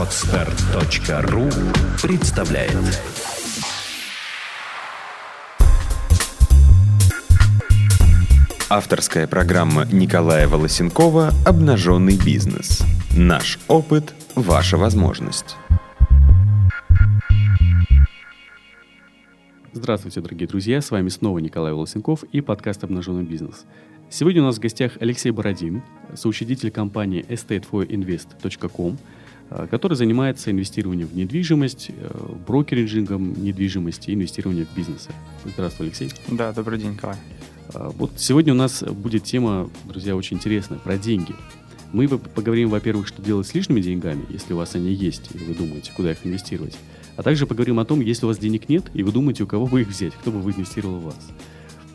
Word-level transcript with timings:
Отстар.ру 0.00 1.50
представляет 2.02 2.72
Авторская 8.70 9.26
программа 9.26 9.84
Николая 9.92 10.48
Волосенкова 10.48 11.34
«Обнаженный 11.44 12.16
бизнес». 12.16 12.82
Наш 13.14 13.58
опыт– 13.68 14.14
ваша 14.34 14.78
возможность. 14.78 15.56
Здравствуйте, 19.74 20.22
дорогие 20.22 20.48
друзья! 20.48 20.80
С 20.80 20.90
вами 20.90 21.10
снова 21.10 21.40
Николай 21.40 21.74
Волосенков 21.74 22.22
и 22.32 22.40
подкаст 22.40 22.84
«Обнаженный 22.84 23.24
бизнес». 23.24 23.66
Сегодня 24.08 24.40
у 24.40 24.46
нас 24.46 24.56
в 24.56 24.60
гостях 24.60 24.92
Алексей 25.00 25.30
Бородин, 25.30 25.82
соучредитель 26.14 26.70
компании 26.70 27.22
estateforinvest.com, 27.28 28.96
который 29.70 29.94
занимается 29.94 30.50
инвестированием 30.50 31.08
в 31.08 31.16
недвижимость, 31.16 31.90
э, 31.90 32.32
брокериджингом 32.46 33.42
недвижимости 33.42 34.10
и 34.10 34.14
инвестированием 34.14 34.66
в 34.66 34.76
бизнесы. 34.76 35.10
Здравствуй, 35.44 35.86
Алексей. 35.86 36.12
Да, 36.28 36.52
добрый 36.52 36.78
день, 36.78 36.92
Николай. 36.92 37.16
Э, 37.74 37.90
вот 37.96 38.12
сегодня 38.16 38.52
у 38.52 38.56
нас 38.56 38.82
будет 38.82 39.24
тема, 39.24 39.68
друзья, 39.84 40.14
очень 40.14 40.36
интересная, 40.36 40.78
про 40.78 40.96
деньги. 40.96 41.34
Мы 41.92 42.06
поговорим, 42.08 42.68
во-первых, 42.68 43.08
что 43.08 43.20
делать 43.20 43.48
с 43.48 43.54
лишними 43.54 43.80
деньгами, 43.80 44.24
если 44.28 44.52
у 44.52 44.56
вас 44.56 44.76
они 44.76 44.92
есть, 44.92 45.30
и 45.34 45.38
вы 45.38 45.54
думаете, 45.54 45.90
куда 45.96 46.12
их 46.12 46.18
инвестировать. 46.24 46.76
А 47.16 47.22
также 47.24 47.46
поговорим 47.46 47.80
о 47.80 47.84
том, 47.84 48.00
если 48.00 48.26
у 48.26 48.28
вас 48.28 48.38
денег 48.38 48.68
нет, 48.68 48.84
и 48.94 49.02
вы 49.02 49.10
думаете, 49.10 49.42
у 49.42 49.46
кого 49.48 49.66
бы 49.66 49.80
их 49.80 49.88
взять, 49.88 50.14
кто 50.14 50.30
бы 50.30 50.38
инвестировал 50.50 51.00
в 51.00 51.04
вас. 51.06 51.28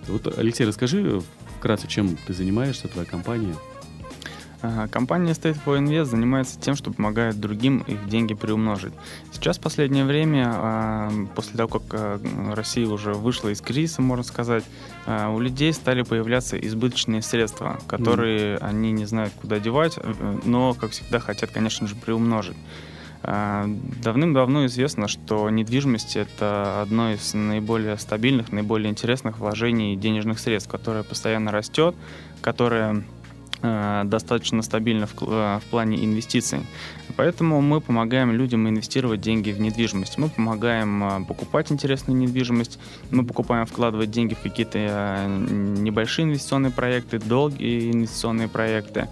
Вот, 0.08 0.38
Алексей, 0.38 0.66
расскажи 0.66 1.22
вкратце, 1.58 1.88
чем 1.88 2.17
ты 2.28 2.34
занимаешься, 2.34 2.90
твоя 2.90 3.08
компания? 3.08 3.56
Компания 4.91 5.31
State 5.31 5.57
for 5.65 5.79
Invest 5.79 6.05
занимается 6.05 6.59
тем, 6.59 6.75
что 6.75 6.91
помогает 6.91 7.39
другим 7.39 7.79
их 7.79 8.07
деньги 8.07 8.33
приумножить. 8.33 8.93
Сейчас 9.31 9.57
в 9.57 9.61
последнее 9.61 10.05
время, 10.05 10.52
а, 10.53 11.11
после 11.35 11.57
того, 11.57 11.80
как 11.80 11.81
а, 11.94 12.19
Россия 12.55 12.88
уже 12.88 13.13
вышла 13.13 13.49
из 13.49 13.61
кризиса, 13.61 14.02
можно 14.02 14.23
сказать, 14.23 14.63
а, 15.05 15.30
у 15.30 15.39
людей 15.39 15.73
стали 15.73 16.03
появляться 16.03 16.57
избыточные 16.57 17.22
средства, 17.22 17.80
которые 17.88 18.55
mm. 18.55 18.57
они 18.61 18.91
не 18.91 19.05
знают, 19.05 19.33
куда 19.39 19.59
девать, 19.59 19.97
э, 19.97 20.39
но, 20.45 20.73
как 20.73 20.91
всегда, 20.91 21.19
хотят, 21.19 21.52
конечно 21.52 21.88
же, 21.88 21.95
приумножить. 21.95 22.57
Давным-давно 23.23 24.67
известно, 24.67 25.07
что 25.07 25.50
недвижимость– 25.50 26.16
это 26.16 26.83
одно 26.83 27.11
из 27.11 27.33
наиболее 27.33 27.97
стабильных, 27.97 28.52
наиболее 28.52 28.91
интересных 28.91 29.39
вложений 29.39 29.95
денежных 29.95 30.38
средств, 30.38 30.69
которое 30.69 31.02
постоянно 31.02 31.52
растет, 31.52 31.95
которое 32.41 33.03
достаточно 34.05 34.61
стабильно 34.61 35.08
в, 35.08 35.13
э, 35.21 35.59
в 35.59 35.63
плане 35.69 36.03
инвестиций. 36.03 36.59
Поэтому 37.16 37.61
мы 37.61 37.81
помогаем 37.81 38.31
людям 38.31 38.67
инвестировать 38.67 39.22
деньги 39.22 39.52
в 39.52 39.59
недвижимость. 39.59 40.17
Мы 40.17 40.30
помогаем 40.30 41.03
э, 41.03 41.25
покупать 41.25 41.72
интересную 41.72 42.17
недвижимость, 42.17 42.80
мы 43.11 43.25
покупаем 43.25 43.66
вкладывать 43.66 44.11
деньги 44.11 44.33
в 44.33 44.41
какие-то 44.41 45.25
небольшие 45.27 46.25
инвестиционные 46.25 46.72
проекты, 46.72 47.19
долгие 47.19 47.91
инвестиционные 47.91 48.47
проекты. 48.47 49.07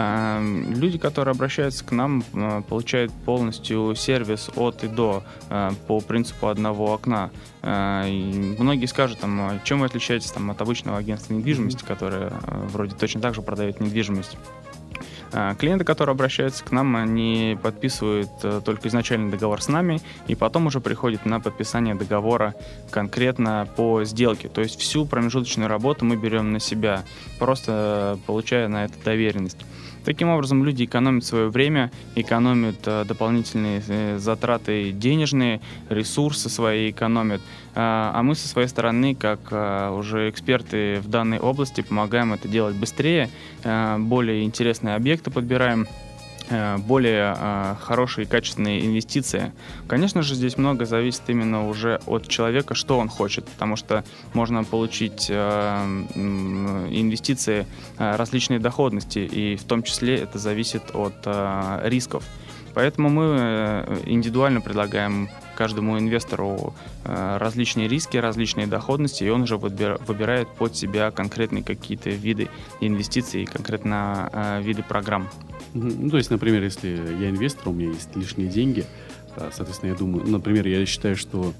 Эм, 0.00 0.74
люди, 0.74 0.96
которые 0.96 1.32
обращаются 1.32 1.84
к 1.84 1.90
нам, 1.90 2.22
э, 2.32 2.62
получают 2.68 3.12
полностью 3.24 3.96
сервис 3.96 4.48
от 4.54 4.84
и 4.84 4.86
до 4.86 5.24
э, 5.50 5.70
по 5.88 6.00
принципу 6.00 6.46
одного 6.46 6.92
окна. 6.92 7.30
Э, 7.62 8.04
и 8.08 8.54
многие 8.60 8.86
скажут, 8.86 9.18
там, 9.18 9.40
«А 9.40 9.58
чем 9.64 9.80
вы 9.80 9.86
отличаетесь 9.86 10.30
там, 10.30 10.52
от 10.52 10.60
обычного 10.60 10.98
агентства 10.98 11.34
недвижимости, 11.34 11.82
которое 11.84 12.32
вроде 12.46 12.94
точно 12.94 13.20
так 13.20 13.34
же 13.34 13.42
продает 13.42 13.80
недвижимость. 13.80 14.36
Клиенты, 15.58 15.84
которые 15.84 16.14
обращаются 16.14 16.64
к 16.64 16.72
нам, 16.72 16.96
они 16.96 17.58
подписывают 17.62 18.30
только 18.64 18.88
изначальный 18.88 19.30
договор 19.30 19.60
с 19.60 19.68
нами, 19.68 20.00
и 20.26 20.34
потом 20.34 20.66
уже 20.66 20.80
приходят 20.80 21.26
на 21.26 21.38
подписание 21.40 21.94
договора 21.94 22.54
конкретно 22.90 23.68
по 23.76 24.04
сделке. 24.04 24.48
То 24.48 24.60
есть 24.62 24.80
всю 24.80 25.04
промежуточную 25.04 25.68
работу 25.68 26.04
мы 26.04 26.16
берем 26.16 26.52
на 26.52 26.60
себя, 26.60 27.04
просто 27.38 28.18
получая 28.26 28.68
на 28.68 28.86
это 28.86 28.94
доверенность. 29.04 29.58
Таким 30.08 30.30
образом, 30.30 30.64
люди 30.64 30.84
экономят 30.86 31.22
свое 31.22 31.50
время, 31.50 31.90
экономят 32.14 32.76
э, 32.86 33.04
дополнительные 33.06 33.82
э, 33.86 34.16
затраты 34.16 34.90
денежные, 34.90 35.60
ресурсы 35.90 36.48
свои 36.48 36.92
экономят. 36.92 37.42
Э, 37.74 38.14
а 38.14 38.22
мы 38.22 38.34
со 38.34 38.48
своей 38.48 38.68
стороны, 38.68 39.14
как 39.14 39.38
э, 39.50 39.90
уже 39.90 40.30
эксперты 40.30 41.00
в 41.00 41.08
данной 41.08 41.38
области, 41.38 41.82
помогаем 41.82 42.32
это 42.32 42.48
делать 42.48 42.74
быстрее, 42.74 43.28
э, 43.64 43.98
более 43.98 44.44
интересные 44.44 44.94
объекты 44.94 45.30
подбираем. 45.30 45.86
Э, 46.50 46.78
более 46.78 47.34
э, 47.36 47.74
хорошие 47.80 48.24
и 48.24 48.28
качественные 48.28 48.86
инвестиции. 48.86 49.52
Конечно 49.86 50.22
же, 50.22 50.34
здесь 50.34 50.56
много 50.56 50.86
зависит 50.86 51.22
именно 51.28 51.68
уже 51.68 52.00
от 52.06 52.26
человека, 52.26 52.74
что 52.74 52.98
он 52.98 53.08
хочет, 53.10 53.46
потому 53.46 53.76
что 53.76 54.02
можно 54.32 54.64
получить 54.64 55.26
э, 55.28 55.34
инвестиции 56.14 57.66
различной 57.98 58.58
доходности, 58.58 59.18
и 59.18 59.56
в 59.56 59.64
том 59.64 59.82
числе 59.82 60.16
это 60.16 60.38
зависит 60.38 60.82
от 60.94 61.14
рисков. 61.84 62.24
Поэтому 62.74 63.08
мы 63.08 64.02
индивидуально 64.06 64.60
предлагаем 64.60 65.28
каждому 65.56 65.98
инвестору 65.98 66.74
различные 67.04 67.88
риски, 67.88 68.16
различные 68.16 68.66
доходности, 68.66 69.24
и 69.24 69.28
он 69.28 69.42
уже 69.42 69.56
выбирает 69.56 70.48
под 70.48 70.76
себя 70.76 71.10
конкретные 71.10 71.64
какие-то 71.64 72.10
виды 72.10 72.48
инвестиций, 72.80 73.44
конкретно 73.44 74.60
виды 74.62 74.82
программ. 74.82 75.28
Ну, 75.74 76.08
то 76.10 76.16
есть, 76.16 76.30
например, 76.30 76.62
если 76.62 76.88
я 77.20 77.30
инвестор, 77.30 77.70
у 77.70 77.72
меня 77.72 77.90
есть 77.90 78.14
лишние 78.14 78.48
деньги, 78.48 78.84
соответственно, 79.36 79.90
я 79.90 79.96
думаю, 79.96 80.26
например, 80.26 80.66
я 80.66 80.86
считаю, 80.86 81.16
что 81.16 81.52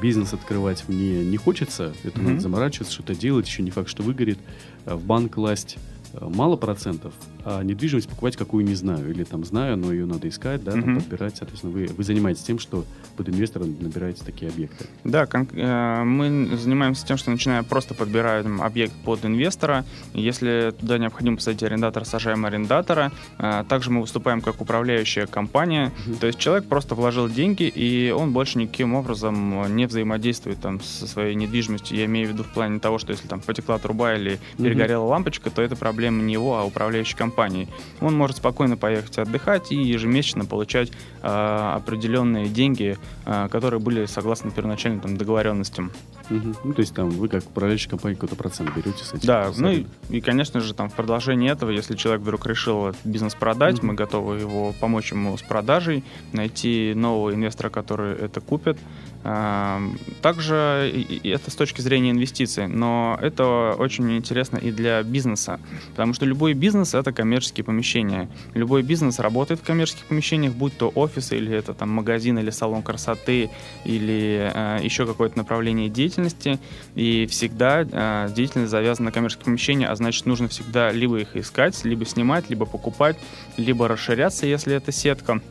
бизнес 0.00 0.32
открывать 0.32 0.84
мне 0.88 1.24
не 1.24 1.36
хочется, 1.36 1.92
это 2.04 2.20
mm-hmm. 2.20 2.28
надо 2.28 2.40
заморачиваться, 2.40 2.94
что-то 2.94 3.14
делать, 3.16 3.48
еще 3.48 3.62
не 3.62 3.72
факт, 3.72 3.88
что 3.88 4.04
выгорит, 4.04 4.38
в 4.84 5.04
банк 5.04 5.34
класть 5.34 5.76
мало 6.20 6.56
процентов, 6.56 7.12
а 7.44 7.62
недвижимость 7.62 8.08
покупать 8.08 8.36
какую 8.36 8.64
не 8.64 8.74
знаю, 8.74 9.10
или 9.10 9.24
там 9.24 9.44
знаю, 9.44 9.76
но 9.76 9.92
ее 9.92 10.06
надо 10.06 10.28
искать, 10.28 10.62
да, 10.64 10.72
mm-hmm. 10.72 10.94
подбирать, 10.96 11.36
соответственно, 11.36 11.72
вы, 11.72 11.86
вы 11.86 12.04
занимаетесь 12.04 12.42
тем, 12.42 12.58
что 12.58 12.84
под 13.16 13.28
инвестором 13.28 13.76
набираете 13.80 14.24
такие 14.24 14.50
объекты. 14.50 14.86
Да, 15.04 15.26
э, 15.32 16.04
мы 16.04 16.56
занимаемся 16.56 17.06
тем, 17.06 17.16
что 17.16 17.30
начинаем 17.30 17.64
просто 17.64 17.94
подбираем 17.94 18.60
объект 18.62 18.92
под 19.04 19.24
инвестора, 19.24 19.84
если 20.14 20.74
туда 20.78 20.98
необходимо 20.98 21.36
посадить 21.36 21.62
арендатора, 21.62 22.04
сажаем 22.04 22.44
арендатора, 22.44 23.12
э, 23.38 23.64
также 23.68 23.90
мы 23.90 24.00
выступаем 24.00 24.40
как 24.40 24.60
управляющая 24.60 25.26
компания, 25.26 25.92
mm-hmm. 26.06 26.18
то 26.18 26.26
есть 26.26 26.38
человек 26.38 26.66
просто 26.66 26.94
вложил 26.94 27.28
деньги, 27.28 27.64
и 27.64 28.10
он 28.10 28.32
больше 28.32 28.58
никаким 28.58 28.94
образом 28.94 29.74
не 29.76 29.86
взаимодействует 29.86 30.60
там 30.60 30.80
со 30.80 31.06
своей 31.06 31.34
недвижимостью, 31.34 31.96
я 31.96 32.06
имею 32.06 32.28
в 32.28 32.32
виду 32.32 32.42
в 32.42 32.48
плане 32.48 32.80
того, 32.80 32.98
что 32.98 33.12
если 33.12 33.28
там 33.28 33.40
потекла 33.40 33.78
труба 33.78 34.14
или 34.14 34.38
перегорела 34.58 35.04
mm-hmm. 35.04 35.08
лампочка, 35.08 35.50
то 35.50 35.62
это 35.62 35.76
проблема 35.76 35.99
не 36.08 36.32
его, 36.32 36.58
а 36.58 36.64
управляющей 36.64 37.16
компании. 37.16 37.68
Он 38.00 38.16
может 38.16 38.38
спокойно 38.38 38.76
поехать 38.76 39.18
отдыхать 39.18 39.72
и 39.72 39.76
ежемесячно 39.76 40.44
получать 40.44 40.90
э, 41.22 41.26
определенные 41.26 42.48
деньги, 42.48 42.98
э, 43.26 43.48
которые 43.50 43.80
были 43.80 44.06
согласно 44.06 44.50
первоначальным 44.50 45.00
там, 45.00 45.16
договоренностям. 45.16 45.92
Угу. 46.30 46.54
Ну, 46.64 46.74
то 46.74 46.80
есть 46.80 46.94
там 46.94 47.10
вы 47.10 47.28
как 47.28 47.44
управляющая 47.44 47.90
компания 47.90 48.14
какой-то 48.14 48.36
процент 48.36 48.74
берете 48.74 49.04
с 49.04 49.14
этим? 49.14 49.26
Да, 49.26 49.50
ну 49.56 49.70
и, 49.70 49.86
и, 50.10 50.20
конечно 50.20 50.60
же, 50.60 50.74
там 50.74 50.88
в 50.88 50.94
продолжении 50.94 51.50
этого, 51.50 51.70
если 51.70 51.96
человек 51.96 52.22
вдруг 52.22 52.46
решил 52.46 52.94
бизнес 53.04 53.34
продать, 53.34 53.78
угу. 53.78 53.88
мы 53.88 53.94
готовы 53.94 54.38
его 54.38 54.72
помочь 54.80 55.12
ему 55.12 55.36
с 55.36 55.42
продажей, 55.42 56.04
найти 56.32 56.94
нового 56.94 57.34
инвестора, 57.34 57.70
который 57.70 58.14
это 58.14 58.40
купит. 58.40 58.78
Также 59.22 60.92
это 61.24 61.50
с 61.50 61.54
точки 61.54 61.82
зрения 61.82 62.10
инвестиций, 62.10 62.68
но 62.68 63.18
это 63.20 63.74
очень 63.78 64.16
интересно 64.16 64.56
и 64.56 64.70
для 64.70 65.02
бизнеса, 65.02 65.60
потому 65.90 66.14
что 66.14 66.24
любой 66.24 66.54
бизнес— 66.54 66.94
это 66.94 67.12
коммерческие 67.12 67.64
помещения. 67.64 68.30
Любой 68.54 68.82
бизнес 68.82 69.18
работает 69.18 69.60
в 69.60 69.64
коммерческих 69.64 70.06
помещениях, 70.06 70.54
будь 70.54 70.76
то 70.76 70.88
офис 70.94 71.32
или 71.32 71.52
это 71.52 71.74
там 71.74 71.90
магазин 71.90 72.38
или 72.38 72.48
салон 72.50 72.82
красоты 72.82 73.50
или 73.84 74.50
э, 74.54 74.78
еще 74.82 75.06
какое-то 75.06 75.36
направление 75.36 75.90
деятельности, 75.90 76.58
и 76.94 77.26
всегда 77.26 77.82
э, 77.82 78.28
деятельность 78.34 78.70
завязана 78.70 79.06
на 79.06 79.12
коммерческие 79.12 79.44
помещения, 79.44 79.86
а 79.86 79.96
значит 79.96 80.24
нужно 80.24 80.48
всегда 80.48 80.92
либо 80.92 81.18
их 81.20 81.36
искать, 81.36 81.84
либо 81.84 82.06
снимать, 82.06 82.48
либо 82.48 82.64
покупать, 82.64 83.18
либо 83.58 83.86
расширяться, 83.86 84.46
если 84.46 84.74
это 84.74 84.92
сетка. 84.92 85.42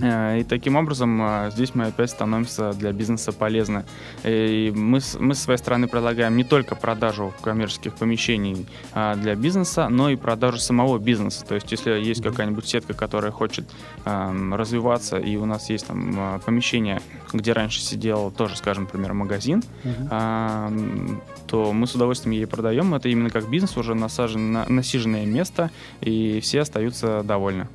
Э, 0.00 0.40
и 0.40 0.44
таким 0.44 0.76
образом 0.76 1.20
э, 1.22 1.50
здесь 1.52 1.74
мы 1.74 1.86
опять 1.86 2.10
становимся 2.10 2.72
для 2.72 2.92
бизнеса 2.92 3.32
полезны. 3.32 3.84
И 4.24 4.72
мы, 4.74 5.00
мы 5.18 5.34
с 5.34 5.38
своей 5.38 5.58
стороны 5.58 5.88
предлагаем 5.88 6.36
не 6.36 6.44
только 6.44 6.74
продажу 6.74 7.32
коммерческих 7.40 7.94
помещений 7.94 8.66
а, 8.92 9.14
для 9.14 9.34
бизнеса, 9.34 9.88
но 9.88 10.10
и 10.10 10.16
продажу 10.16 10.58
самого 10.58 10.98
бизнеса. 10.98 11.44
То 11.44 11.54
есть 11.54 11.70
если 11.70 11.92
есть 11.92 12.22
какая-нибудь 12.22 12.66
сетка, 12.66 12.94
которая 12.94 13.32
хочет 13.32 13.64
развиваться, 14.04 15.18
и 15.18 15.36
у 15.36 15.44
нас 15.44 15.70
есть 15.70 15.86
там 15.86 16.36
э, 16.36 16.40
помещение, 16.44 17.00
где 17.32 17.52
раньше 17.52 17.80
сидел 17.80 18.30
тоже, 18.30 18.56
скажем, 18.56 18.84
например, 18.84 19.12
магазин, 19.12 19.62
uh-huh. 19.84 21.20
то 21.46 21.72
мы 21.72 21.86
с 21.86 21.94
удовольствием 21.94 22.32
ей 22.32 22.46
продаем. 22.46 22.94
Это 22.94 23.08
именно 23.08 23.30
как 23.30 23.48
бизнес, 23.48 23.76
уже 23.76 23.94
насажен, 23.94 24.52
насиженное 24.52 25.26
место, 25.26 25.70
и 26.00 26.40
все 26.40 26.60
остаются 26.60 27.22
довольны. 27.22 27.68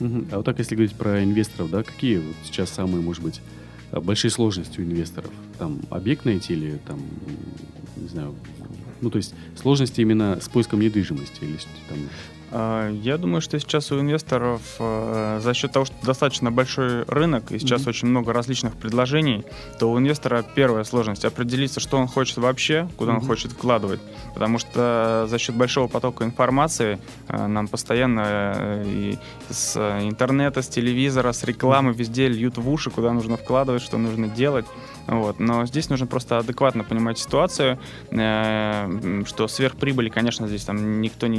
А 0.00 0.36
вот 0.36 0.44
так, 0.44 0.58
если 0.58 0.74
говорить 0.74 0.94
про 0.94 1.22
инвесторов, 1.22 1.70
да, 1.70 1.82
какие 1.82 2.18
вот 2.18 2.36
сейчас 2.44 2.70
самые, 2.70 3.02
может 3.02 3.22
быть, 3.22 3.40
большие 3.92 4.30
сложности 4.30 4.80
у 4.80 4.82
инвесторов? 4.82 5.30
Там 5.58 5.80
объект 5.90 6.24
найти 6.24 6.54
или 6.54 6.80
там, 6.86 7.00
не 7.96 8.08
знаю, 8.08 8.34
ну, 9.00 9.10
то 9.10 9.16
есть 9.16 9.34
сложности 9.60 10.00
именно 10.00 10.38
с 10.40 10.48
поиском 10.48 10.80
недвижимости 10.80 11.44
или 11.44 11.56
там 11.88 11.98
я 12.52 13.16
думаю, 13.16 13.40
что 13.40 13.58
сейчас 13.60 13.92
у 13.92 14.00
инвесторов 14.00 14.60
э, 14.80 15.40
за 15.40 15.54
счет 15.54 15.70
того, 15.70 15.84
что 15.84 15.94
достаточно 16.04 16.50
большой 16.50 17.04
рынок 17.04 17.52
и 17.52 17.58
сейчас 17.58 17.82
mm-hmm. 17.82 17.88
очень 17.88 18.08
много 18.08 18.32
различных 18.32 18.74
предложений, 18.76 19.44
то 19.78 19.90
у 19.90 19.98
инвестора 19.98 20.44
первая 20.54 20.82
сложность 20.82 21.24
определиться, 21.24 21.78
что 21.78 21.96
он 21.96 22.08
хочет 22.08 22.38
вообще, 22.38 22.88
куда 22.96 23.12
mm-hmm. 23.12 23.16
он 23.16 23.26
хочет 23.26 23.52
вкладывать. 23.52 24.00
Потому 24.34 24.58
что 24.58 25.26
за 25.28 25.38
счет 25.38 25.54
большого 25.54 25.86
потока 25.86 26.24
информации 26.24 26.98
э, 27.28 27.46
нам 27.46 27.68
постоянно 27.68 28.52
э, 28.56 28.84
и 28.86 29.18
с 29.48 29.76
интернета, 30.02 30.62
с 30.62 30.68
телевизора, 30.68 31.32
с 31.32 31.44
рекламы 31.44 31.92
везде 31.92 32.26
льют 32.26 32.58
в 32.58 32.68
уши, 32.68 32.90
куда 32.90 33.12
нужно 33.12 33.36
вкладывать, 33.36 33.82
что 33.82 33.96
нужно 33.96 34.26
делать. 34.28 34.66
Вот. 35.06 35.40
Но 35.40 35.66
здесь 35.66 35.88
нужно 35.88 36.06
просто 36.06 36.38
адекватно 36.38 36.84
понимать 36.84 37.18
ситуацию, 37.18 37.78
что 38.10 39.48
сверхприбыли, 39.48 40.08
конечно, 40.08 40.46
здесь 40.46 40.64
там 40.64 41.00
никто 41.00 41.26
не, 41.26 41.38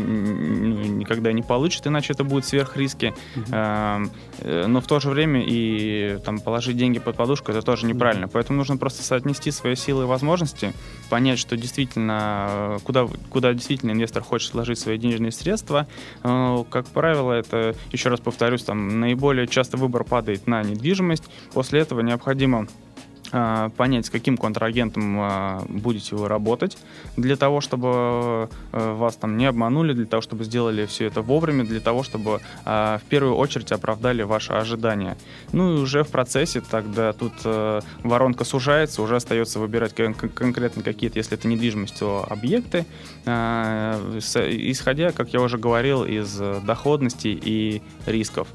никогда 1.01 1.33
не 1.33 1.41
получит, 1.41 1.85
иначе 1.87 2.13
это 2.13 2.23
будет 2.23 2.45
сверхриски. 2.45 3.13
Uh-huh. 3.35 4.09
Но 4.67 4.81
в 4.81 4.87
то 4.87 4.99
же 4.99 5.09
время 5.09 5.43
и 5.45 6.17
там, 6.25 6.39
положить 6.39 6.77
деньги 6.77 6.99
под 6.99 7.15
подушку 7.15 7.51
это 7.51 7.61
тоже 7.61 7.85
неправильно. 7.85 8.25
Uh-huh. 8.25 8.31
Поэтому 8.33 8.57
нужно 8.57 8.77
просто 8.77 9.03
соотнести 9.03 9.51
свои 9.51 9.75
силы 9.75 10.03
и 10.03 10.07
возможности, 10.07 10.73
понять, 11.09 11.39
что 11.39 11.57
действительно, 11.57 12.77
куда, 12.83 13.07
куда 13.29 13.53
действительно 13.53 13.91
инвестор 13.91 14.23
хочет 14.23 14.53
вложить 14.53 14.79
свои 14.79 14.97
денежные 14.97 15.31
средства. 15.31 15.87
Э, 16.23 16.63
как 16.69 16.87
правило, 16.87 17.33
это, 17.33 17.75
еще 17.91 18.09
раз 18.09 18.19
повторюсь, 18.19 18.63
там 18.63 18.99
наиболее 18.99 19.47
часто 19.47 19.77
выбор 19.77 20.03
падает 20.03 20.47
на 20.47 20.63
недвижимость. 20.63 21.25
После 21.53 21.81
этого 21.81 22.01
необходимо 22.01 22.67
понять, 23.31 24.05
с 24.05 24.09
каким 24.09 24.37
контрагентом 24.37 25.17
а, 25.19 25.63
будете 25.67 26.15
вы 26.15 26.27
работать, 26.27 26.77
для 27.17 27.35
того, 27.35 27.61
чтобы 27.61 28.49
э, 28.71 28.93
вас 28.93 29.15
там 29.15 29.37
не 29.37 29.45
обманули, 29.45 29.93
для 29.93 30.05
того, 30.05 30.21
чтобы 30.21 30.43
сделали 30.43 30.85
все 30.85 31.05
это 31.05 31.21
вовремя, 31.21 31.63
для 31.63 31.79
того, 31.79 32.03
чтобы 32.03 32.41
а, 32.65 32.97
в 32.97 33.03
первую 33.03 33.35
очередь 33.35 33.71
оправдали 33.71 34.23
ваши 34.23 34.53
ожидания. 34.53 35.17
Ну 35.53 35.77
и 35.77 35.79
уже 35.79 36.03
в 36.03 36.09
процессе 36.09 36.61
тогда 36.61 37.13
тут 37.13 37.33
воронка 38.03 38.43
сужается, 38.43 39.01
уже 39.01 39.15
остается 39.15 39.59
выбирать 39.59 39.93
конкретно 39.93 40.83
какие-то, 40.83 41.17
если 41.19 41.37
это 41.37 41.47
недвижимость, 41.47 41.99
то 41.99 42.25
объекты, 42.29 42.85
исходя, 43.25 45.11
как 45.11 45.33
я 45.33 45.41
уже 45.41 45.57
говорил, 45.57 46.03
из 46.03 46.35
доходности 46.63 47.27
и 47.27 47.81
рисков. 48.05 48.47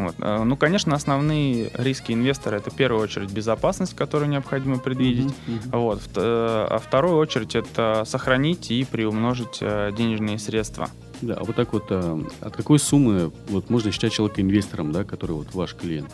Вот. 0.00 0.14
Э, 0.20 0.42
ну, 0.42 0.56
конечно, 0.56 0.94
основные 0.94 1.70
риски 1.74 2.12
инвестора 2.12 2.56
это 2.56 2.70
в 2.70 2.74
первую 2.74 3.02
очередь 3.02 3.30
безопасность, 3.30 3.94
которую 3.94 4.30
необходимо 4.30 4.78
предвидеть. 4.78 5.26
Mm-hmm. 5.46 5.70
Mm-hmm. 5.72 5.78
Вот. 5.78 6.00
Э, 6.16 6.66
а 6.70 6.78
вторую 6.78 7.16
очередь 7.16 7.54
это 7.54 8.04
сохранить 8.06 8.70
и 8.70 8.84
приумножить 8.84 9.58
э, 9.60 9.92
денежные 9.96 10.38
средства. 10.38 10.88
Да, 11.20 11.34
а 11.34 11.44
вот 11.44 11.54
так 11.54 11.72
вот, 11.72 11.92
от 11.92 12.56
какой 12.56 12.80
суммы 12.80 13.30
вот 13.48 13.70
можно 13.70 13.92
считать 13.92 14.12
человека 14.12 14.40
инвестором, 14.40 14.90
да, 14.90 15.04
который 15.04 15.32
вот 15.32 15.54
ваш 15.54 15.74
клиент? 15.76 16.10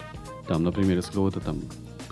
Там, 0.47 0.65
например, 0.65 0.97
если 0.97 1.13
кого-то 1.13 1.41
там 1.41 1.63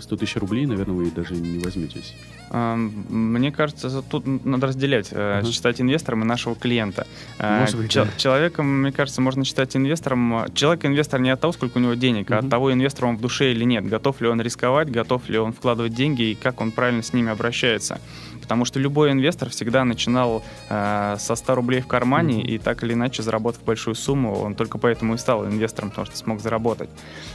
100 0.07 0.15
тысяч 0.15 0.37
рублей, 0.37 0.65
наверное, 0.65 0.95
вы 0.95 1.11
даже 1.11 1.35
не 1.35 1.59
возьметесь. 1.59 2.15
Мне 2.49 3.51
кажется, 3.51 4.01
тут 4.01 4.25
надо 4.45 4.67
разделять, 4.67 5.11
uh-huh. 5.11 5.51
считать 5.51 5.81
инвестором 5.81 6.23
и 6.23 6.25
нашего 6.25 6.55
клиента. 6.55 7.05
Э, 7.39 7.59
Может 7.59 7.77
быть, 7.77 7.91
Ч- 7.91 8.05
да. 8.05 8.09
Человеком, 8.15 8.83
мне 8.83 8.93
кажется, 8.93 9.19
можно 9.21 9.43
считать 9.43 9.75
инвестором. 9.75 10.45
Человек-инвестор 10.53 11.19
не 11.19 11.29
от 11.29 11.41
того, 11.41 11.51
сколько 11.51 11.77
у 11.77 11.81
него 11.81 11.95
денег, 11.95 12.31
uh-huh. 12.31 12.35
а 12.35 12.39
от 12.39 12.49
того, 12.49 12.71
инвестор 12.71 13.05
он 13.05 13.17
в 13.17 13.21
душе 13.21 13.51
или 13.51 13.65
нет. 13.65 13.85
Готов 13.85 14.21
ли 14.21 14.29
он 14.29 14.39
рисковать, 14.41 14.89
готов 14.89 15.27
ли 15.27 15.37
он 15.37 15.51
вкладывать 15.51 15.93
деньги 15.93 16.21
и 16.21 16.35
как 16.35 16.61
он 16.61 16.71
правильно 16.71 17.03
с 17.03 17.11
ними 17.11 17.29
обращается. 17.29 17.99
Потому 18.47 18.63
что 18.63 18.79
любой 18.79 19.11
инвестор 19.11 19.49
всегда 19.49 19.83
начинал 19.83 20.41
э, 20.69 21.17
со 21.19 21.35
100 21.35 21.55
рублей 21.55 21.81
в 21.81 21.87
кармане, 21.87 22.41
mm-hmm. 22.41 22.47
и 22.47 22.57
так 22.57 22.81
или 22.83 22.93
иначе, 22.93 23.21
заработав 23.21 23.61
большую 23.63 23.95
сумму, 23.95 24.39
он 24.39 24.55
только 24.55 24.77
поэтому 24.77 25.15
и 25.15 25.17
стал 25.17 25.45
инвестором, 25.45 25.89
потому 25.89 26.05
что 26.05 26.15
смог 26.15 26.39
заработать. 26.39 26.89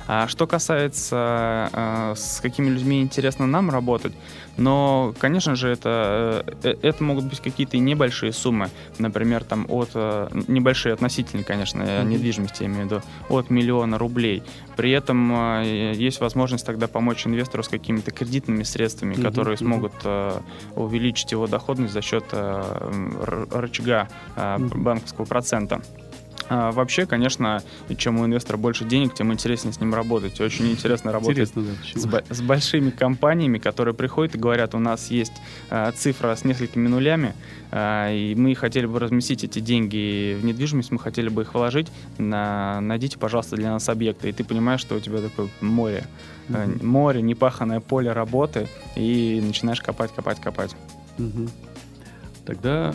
А 0.06 0.26
что 0.26 0.46
касается, 0.46 1.68
э, 1.70 2.14
с 2.16 2.40
какими 2.40 2.70
людьми 2.70 3.02
интересно 3.02 3.46
нам 3.46 3.68
работать, 3.68 4.14
но, 4.56 5.14
конечно 5.18 5.56
же, 5.56 5.68
это, 5.68 6.44
э, 6.62 6.70
э, 6.70 6.74
это 6.82 7.02
могут 7.02 7.24
быть 7.24 7.40
какие-то 7.40 7.78
небольшие 7.78 8.32
суммы, 8.32 8.70
например, 8.98 9.44
там 9.44 9.66
от, 9.68 9.90
э, 9.94 10.28
небольшие 10.48 10.92
относительно, 10.92 11.42
конечно, 11.42 11.82
mm-hmm. 11.82 12.04
недвижимости, 12.04 12.62
я 12.62 12.68
имею 12.68 12.82
в 12.82 12.84
виду, 12.86 13.02
от 13.28 13.50
миллиона 13.50 13.98
рублей. 13.98 14.42
При 14.76 14.90
этом 14.90 15.62
есть 15.92 16.20
возможность 16.20 16.66
тогда 16.66 16.86
помочь 16.86 17.26
инвестору 17.26 17.62
с 17.62 17.68
какими-то 17.68 18.10
кредитными 18.10 18.62
средствами, 18.62 19.14
mm-hmm. 19.14 19.22
которые 19.22 19.56
смогут 19.56 19.92
увеличить 20.74 21.32
его 21.32 21.46
доходность 21.46 21.92
за 21.92 22.02
счет 22.02 22.24
рычага 23.52 24.08
банковского 24.36 25.24
процента. 25.24 25.82
А, 26.54 26.70
вообще, 26.70 27.06
конечно, 27.06 27.62
чем 27.96 28.18
у 28.18 28.26
инвестора 28.26 28.58
больше 28.58 28.84
денег, 28.84 29.14
тем 29.14 29.32
интереснее 29.32 29.72
с 29.72 29.80
ним 29.80 29.94
работать. 29.94 30.38
Очень 30.38 30.70
интересно 30.70 31.10
работать 31.10 31.48
интересно, 31.48 31.64
да, 32.10 32.22
с, 32.28 32.36
с 32.36 32.42
большими 32.42 32.90
компаниями, 32.90 33.56
которые 33.56 33.94
приходят 33.94 34.34
и 34.34 34.38
говорят, 34.38 34.74
у 34.74 34.78
нас 34.78 35.10
есть 35.10 35.32
а, 35.70 35.90
цифра 35.92 36.36
с 36.36 36.44
несколькими 36.44 36.88
нулями, 36.88 37.34
а, 37.70 38.12
и 38.12 38.34
мы 38.34 38.54
хотели 38.54 38.84
бы 38.84 38.98
разместить 38.98 39.44
эти 39.44 39.60
деньги 39.60 40.36
в 40.38 40.44
недвижимость, 40.44 40.90
мы 40.90 40.98
хотели 40.98 41.30
бы 41.30 41.40
их 41.40 41.54
вложить, 41.54 41.90
на, 42.18 42.82
найдите, 42.82 43.18
пожалуйста, 43.18 43.56
для 43.56 43.70
нас 43.70 43.88
объекты. 43.88 44.28
И 44.28 44.32
ты 44.32 44.44
понимаешь, 44.44 44.80
что 44.80 44.96
у 44.96 45.00
тебя 45.00 45.22
такое 45.22 45.48
море, 45.62 46.04
mm-hmm. 46.50 46.84
море, 46.84 47.22
непаханное 47.22 47.80
поле 47.80 48.12
работы, 48.12 48.68
и 48.94 49.40
начинаешь 49.42 49.80
копать, 49.80 50.12
копать, 50.14 50.38
копать. 50.38 50.76
Mm-hmm. 51.16 51.48
Тогда 52.44 52.94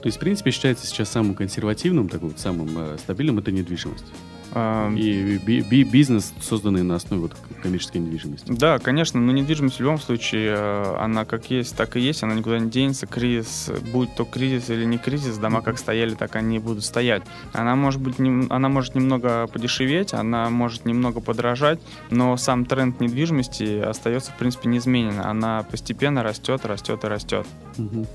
то 0.00 0.06
есть, 0.06 0.16
в 0.16 0.20
принципе, 0.20 0.50
считается 0.50 0.86
сейчас 0.86 1.08
самым 1.08 1.34
консервативным, 1.34 2.08
такой 2.08 2.28
вот 2.30 2.38
самым 2.38 2.68
э, 2.76 2.96
стабильным 2.98 3.38
это 3.38 3.50
недвижимость. 3.50 4.06
А, 4.52 4.90
и 4.94 5.38
би 5.38 5.60
би 5.60 5.84
бизнес, 5.84 6.32
созданный 6.40 6.82
на 6.82 6.94
основе 6.94 7.22
вот 7.22 7.36
коммерческой 7.62 7.98
недвижимости. 7.98 8.50
Да, 8.50 8.78
конечно, 8.78 9.20
но 9.20 9.32
недвижимость 9.32 9.76
в 9.76 9.80
любом 9.80 9.98
случае, 9.98 10.54
э, 10.56 10.96
она 10.98 11.24
как 11.24 11.50
есть, 11.50 11.76
так 11.76 11.96
и 11.96 12.00
есть, 12.00 12.22
она 12.22 12.34
никуда 12.34 12.58
не 12.58 12.70
денется. 12.70 13.06
Кризис, 13.06 13.70
будь 13.92 14.14
то 14.14 14.24
кризис 14.24 14.70
или 14.70 14.84
не 14.84 14.98
кризис, 14.98 15.36
дома 15.36 15.60
как 15.60 15.78
стояли, 15.78 16.14
так 16.14 16.36
они 16.36 16.56
и 16.56 16.58
будут 16.60 16.84
стоять. 16.84 17.22
Она 17.52 17.76
может 17.76 18.00
быть, 18.00 18.18
она 18.18 18.68
может 18.68 18.94
немного 18.94 19.46
подешеветь, 19.48 20.14
она 20.14 20.48
может 20.48 20.86
немного 20.86 21.20
подорожать, 21.20 21.80
но 22.10 22.36
сам 22.36 22.64
тренд 22.64 23.00
недвижимости 23.00 23.80
остается, 23.80 24.32
в 24.32 24.38
принципе, 24.38 24.68
неизменен. 24.68 25.20
Она 25.20 25.62
постепенно 25.70 26.22
растет, 26.22 26.64
растет 26.64 27.04
и 27.04 27.06
растет. 27.06 27.46
Угу. 27.76 28.06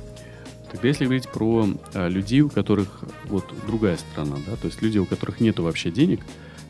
Тогда 0.73 0.87
если 0.87 1.05
говорить 1.05 1.29
про 1.29 1.67
а, 1.93 2.07
людей, 2.07 2.41
у 2.41 2.49
которых 2.49 3.03
вот 3.25 3.45
другая 3.67 3.95
страна, 3.95 4.37
да, 4.47 4.55
то 4.55 4.65
есть 4.65 4.81
люди, 4.81 4.97
у 4.97 5.05
которых 5.05 5.39
нет 5.39 5.59
вообще 5.59 5.91
денег, 5.91 6.21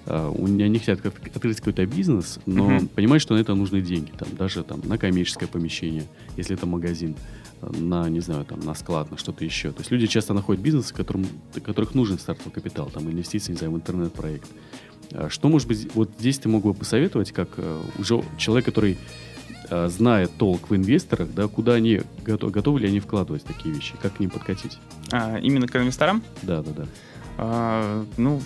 а, 0.05 0.29
у 0.29 0.45
они 0.45 0.77
хотят 0.77 1.05
открыть 1.05 1.57
какой-то 1.57 1.85
бизнес, 1.85 2.39
но 2.45 2.69
uh-huh. 2.69 2.87
понимают, 2.89 3.23
что 3.23 3.33
на 3.33 3.39
это 3.39 3.55
нужны 3.55 3.81
деньги, 3.81 4.11
там, 4.11 4.27
даже 4.37 4.63
там, 4.63 4.81
на 4.83 4.97
коммерческое 4.97 5.47
помещение, 5.47 6.03
если 6.35 6.57
это 6.57 6.65
магазин, 6.65 7.15
на, 7.61 8.09
не 8.09 8.19
знаю, 8.19 8.43
там, 8.43 8.59
на 8.59 8.75
склад, 8.75 9.09
на 9.09 9.17
что-то 9.17 9.45
еще. 9.45 9.71
То 9.71 9.79
есть 9.79 9.89
люди 9.89 10.05
часто 10.07 10.33
находят 10.33 10.61
бизнесы, 10.61 10.93
которым, 10.93 11.25
которых 11.63 11.95
нужен 11.95 12.19
стартовый 12.19 12.51
капитал, 12.51 12.91
там, 12.93 13.09
инвестиции, 13.09 13.53
не 13.53 13.57
знаю, 13.57 13.71
в 13.71 13.77
интернет-проект. 13.77 14.49
Что, 15.29 15.47
может 15.47 15.69
быть, 15.69 15.95
вот 15.95 16.11
здесь 16.19 16.39
ты 16.39 16.49
мог 16.49 16.63
бы 16.63 16.73
посоветовать, 16.73 17.31
как 17.31 17.49
э, 17.57 17.81
уже 17.99 18.21
человек, 18.37 18.65
который 18.65 18.97
Э, 19.73 19.89
зная 19.89 20.27
толк 20.27 20.69
в 20.69 20.75
инвесторах, 20.75 21.33
да, 21.33 21.47
куда 21.47 21.73
они 21.73 22.01
готов, 22.23 22.51
готовы 22.51 22.81
ли 22.81 22.87
они 22.87 22.99
вкладывать 22.99 23.43
такие 23.43 23.73
вещи, 23.73 23.95
как 23.99 24.17
к 24.17 24.19
ним 24.19 24.29
подкатить? 24.29 24.77
А, 25.11 25.39
именно 25.39 25.67
к 25.67 25.75
инвесторам? 25.75 26.21
Да, 26.43 26.61
да, 26.61 26.71
да. 26.77 26.85
А, 27.37 28.05
ну, 28.17 28.41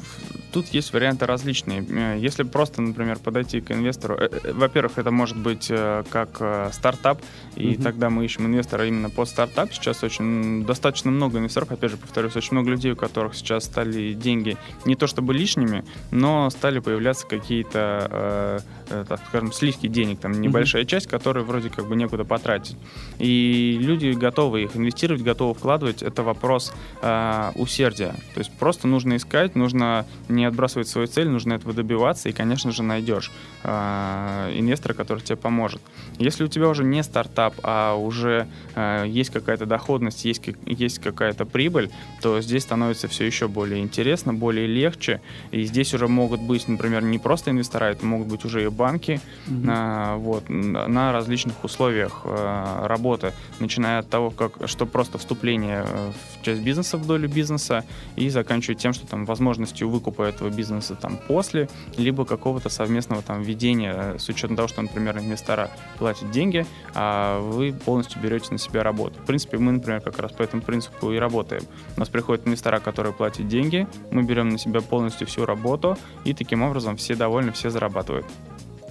тут 0.54 0.68
есть 0.68 0.94
варианты 0.94 1.26
различные. 1.26 1.86
Э, 1.90 2.18
если 2.20 2.44
просто, 2.44 2.82
например, 2.82 3.20
подойти 3.20 3.62
к 3.62 3.72
инвестору, 3.72 4.16
э, 4.16 4.54
во-первых, 4.54 4.98
это 4.98 5.12
может 5.12 5.38
быть 5.38 5.72
как 6.10 6.74
стартап, 6.74 7.22
и 7.56 7.70
mm-hmm. 7.70 7.84
тогда 7.84 8.10
мы 8.10 8.26
ищем 8.26 8.46
инвестора 8.46 8.88
именно 8.88 9.10
под 9.10 9.28
стартап. 9.30 9.74
Сейчас 9.74 10.04
очень 10.04 10.66
достаточно 10.66 11.12
много 11.12 11.40
инвесторов, 11.40 11.72
опять 11.72 11.92
же, 11.92 11.98
повторюсь, 11.98 12.36
очень 12.36 12.54
много 12.54 12.70
людей, 12.70 12.92
у 12.92 12.96
которых 12.96 13.36
сейчас 13.36 13.66
стали 13.66 14.14
деньги 14.14 14.58
не 14.86 14.96
то 14.96 15.08
чтобы 15.08 15.34
лишними, 15.34 15.84
но 16.12 16.50
стали 16.50 16.80
появляться 16.80 17.26
какие-то, 17.28 18.62
э, 18.90 19.06
так 19.08 19.20
скажем, 19.28 19.52
сливки 19.52 19.88
денег, 19.88 20.20
там 20.20 20.34
небольшая 20.40 20.84
mm-hmm. 20.84 20.88
часть, 20.88 21.08
которую 21.08 21.46
вроде 21.46 21.70
как 21.70 21.88
бы 21.88 21.96
некуда 21.96 22.24
потратить. 22.24 22.78
И 23.20 23.78
люди 23.82 24.12
готовы 24.12 24.64
их 24.64 24.76
инвестировать, 24.76 25.24
готовы 25.24 25.54
вкладывать. 25.54 26.04
Это 26.04 26.24
вопрос 26.24 26.74
э, 27.02 27.52
усердия. 27.56 28.14
То 28.34 28.40
есть 28.40 28.52
просто 28.52 28.77
нужно 28.86 29.16
искать, 29.16 29.56
нужно 29.56 30.06
не 30.30 30.46
отбрасывать 30.46 30.88
свою 30.88 31.08
цель, 31.08 31.30
нужно 31.30 31.54
этого 31.54 31.74
добиваться, 31.74 32.30
и, 32.30 32.34
конечно 32.34 32.72
же, 32.72 32.84
найдешь 32.84 33.32
э, 33.64 34.52
инвестора, 34.56 34.94
который 34.94 35.22
тебе 35.24 35.38
поможет. 35.38 35.82
Если 36.20 36.44
у 36.44 36.48
тебя 36.48 36.68
уже 36.68 36.84
не 36.84 37.02
стартап, 37.04 37.56
а 37.64 37.96
уже 37.96 38.48
э, 38.76 39.06
есть 39.08 39.30
какая-то 39.30 39.66
доходность, 39.66 40.26
есть, 40.26 40.42
есть 40.66 41.00
какая-то 41.00 41.46
прибыль, 41.46 41.90
то 42.22 42.42
здесь 42.42 42.64
становится 42.64 43.08
все 43.08 43.26
еще 43.26 43.48
более 43.48 43.82
интересно, 43.82 44.34
более 44.34 44.68
легче, 44.68 45.22
и 45.52 45.64
здесь 45.64 45.94
уже 45.94 46.08
могут 46.08 46.42
быть, 46.42 46.68
например, 46.68 47.04
не 47.04 47.20
просто 47.20 47.52
инвестора, 47.52 47.86
это 47.86 48.06
могут 48.06 48.28
быть 48.28 48.46
уже 48.46 48.64
и 48.64 48.68
банки, 48.68 49.22
mm-hmm. 49.48 50.16
э, 50.16 50.18
вот, 50.18 50.50
на 50.50 51.12
различных 51.12 51.64
условиях 51.64 52.22
э, 52.26 52.86
работы, 52.86 53.34
начиная 53.60 54.00
от 54.00 54.10
того, 54.10 54.30
как, 54.30 54.68
что 54.68 54.86
просто 54.86 55.18
вступление 55.18 55.86
в 55.86 56.46
часть 56.46 56.62
бизнеса, 56.62 56.98
в 56.98 57.06
долю 57.06 57.30
бизнеса, 57.30 57.84
и 58.16 58.30
заканчивая 58.30 58.67
тем, 58.76 58.94
что 58.94 59.08
там 59.08 59.26
возможностью 59.26 59.90
выкупа 59.90 60.24
этого 60.24 60.50
бизнеса 60.50 60.96
там 60.96 61.18
после, 61.28 61.70
либо 61.98 62.26
какого-то 62.26 62.70
совместного 62.70 63.22
там 63.22 63.42
ведения, 63.42 63.94
э, 63.96 64.20
с 64.20 64.30
учетом 64.30 64.56
того, 64.56 64.68
что, 64.68 64.82
например, 64.82 65.18
инвестора 65.18 65.72
платят 65.98 66.32
деньги, 66.32 66.66
а 66.94 67.40
вы 67.40 67.74
полностью 67.74 68.22
берете 68.22 68.48
на 68.52 68.58
себя 68.58 68.84
работу. 68.84 69.20
В 69.22 69.26
принципе, 69.26 69.58
мы, 69.58 69.72
например, 69.72 70.02
как 70.02 70.20
раз 70.20 70.32
по 70.32 70.44
этому 70.44 70.62
принципу 70.62 71.12
и 71.12 71.18
работаем. 71.18 71.64
У 71.96 72.00
нас 72.00 72.10
приходят 72.10 72.48
инвестора, 72.48 72.80
которые 72.80 73.14
платят 73.14 73.48
деньги, 73.48 73.88
мы 74.12 74.24
берем 74.24 74.50
на 74.50 74.58
себя 74.58 74.82
полностью 74.82 75.28
всю 75.28 75.46
работу, 75.46 75.98
и 76.24 76.34
таким 76.34 76.64
образом 76.64 76.98
все 76.98 77.16
довольны, 77.16 77.52
все 77.52 77.70
зарабатывают. 77.70 78.26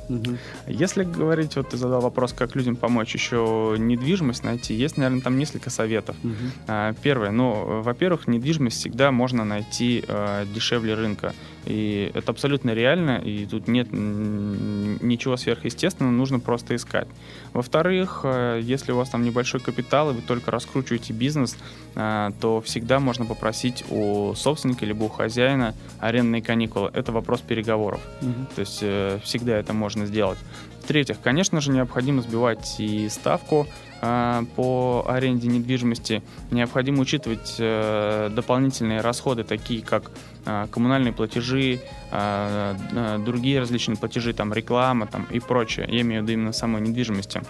Угу. 0.09 0.37
Если 0.67 1.05
говорить, 1.05 1.57
вот 1.57 1.71
ты 1.71 1.77
задал 1.77 2.01
вопрос, 2.01 2.33
как 2.33 2.55
людям 2.57 2.77
помочь 2.77 3.15
еще 3.15 3.75
недвижимость 3.79 4.45
найти, 4.45 4.75
есть, 4.75 4.97
наверное, 4.97 5.21
там 5.21 5.39
несколько 5.39 5.71
советов. 5.71 6.17
Угу. 6.23 6.97
Первое, 7.03 7.31
ну, 7.31 7.83
во-первых, 7.83 8.29
недвижимость 8.29 8.79
всегда 8.79 9.11
можно 9.11 9.45
найти 9.45 10.05
э, 10.07 10.47
дешевле 10.55 10.95
рынка. 10.95 11.35
И 11.67 12.11
это 12.15 12.31
абсолютно 12.31 12.71
реально, 12.71 13.19
и 13.19 13.45
тут 13.45 13.69
нет 13.69 13.89
ничего 13.91 15.37
сверхъестественного, 15.37 16.13
нужно 16.13 16.39
просто 16.39 16.77
искать. 16.77 17.09
Во-вторых, 17.53 18.21
э, 18.23 18.61
если 18.63 18.93
у 18.93 18.97
вас 18.97 19.11
там 19.11 19.25
небольшой 19.25 19.61
капитал, 19.61 20.11
и 20.11 20.15
вы 20.15 20.23
только 20.23 20.51
раскручиваете 20.51 21.13
бизнес, 21.13 21.57
э, 21.97 22.31
то 22.41 22.61
всегда 22.61 23.01
можно 23.01 23.27
попросить 23.27 23.85
у 23.91 24.35
собственника 24.35 24.87
либо 24.87 25.05
у 25.05 25.09
хозяина 25.09 25.75
арендные 25.99 26.43
каникулы. 26.43 26.91
Это 26.95 27.11
вопрос 27.13 27.41
переговоров. 27.41 28.01
Угу. 28.23 28.47
То 28.55 28.61
есть 28.61 28.79
э, 28.83 29.19
всегда 29.25 29.57
это 29.57 29.73
можно 29.73 30.07
сделать. 30.07 30.39
В-третьих, 30.87 31.21
конечно 31.21 31.61
же, 31.61 31.73
необходимо 31.73 32.23
сбивать 32.23 32.77
и 32.79 33.09
ставку 33.09 33.67
по 34.01 35.05
аренде 35.09 35.49
недвижимости. 35.49 36.23
Необходимо 36.53 37.01
учитывать 37.01 37.57
дополнительные 37.59 39.01
расходы, 39.01 39.43
такие 39.43 39.83
как 39.83 40.13
а, 40.45 40.69
коммунальные 40.69 41.13
платежи, 41.13 41.81
другие 42.13 43.59
различные 43.59 43.97
платежи, 43.97 44.33
там 44.33 44.53
реклама 44.53 45.09
там, 45.09 45.27
и 45.29 45.41
прочее. 45.41 45.89
Я 45.91 46.03
имею 46.03 46.23
в 46.23 46.25
виду 46.25 46.35
именно 46.35 46.53
самой 46.53 46.83
недвижимости. 46.83 47.43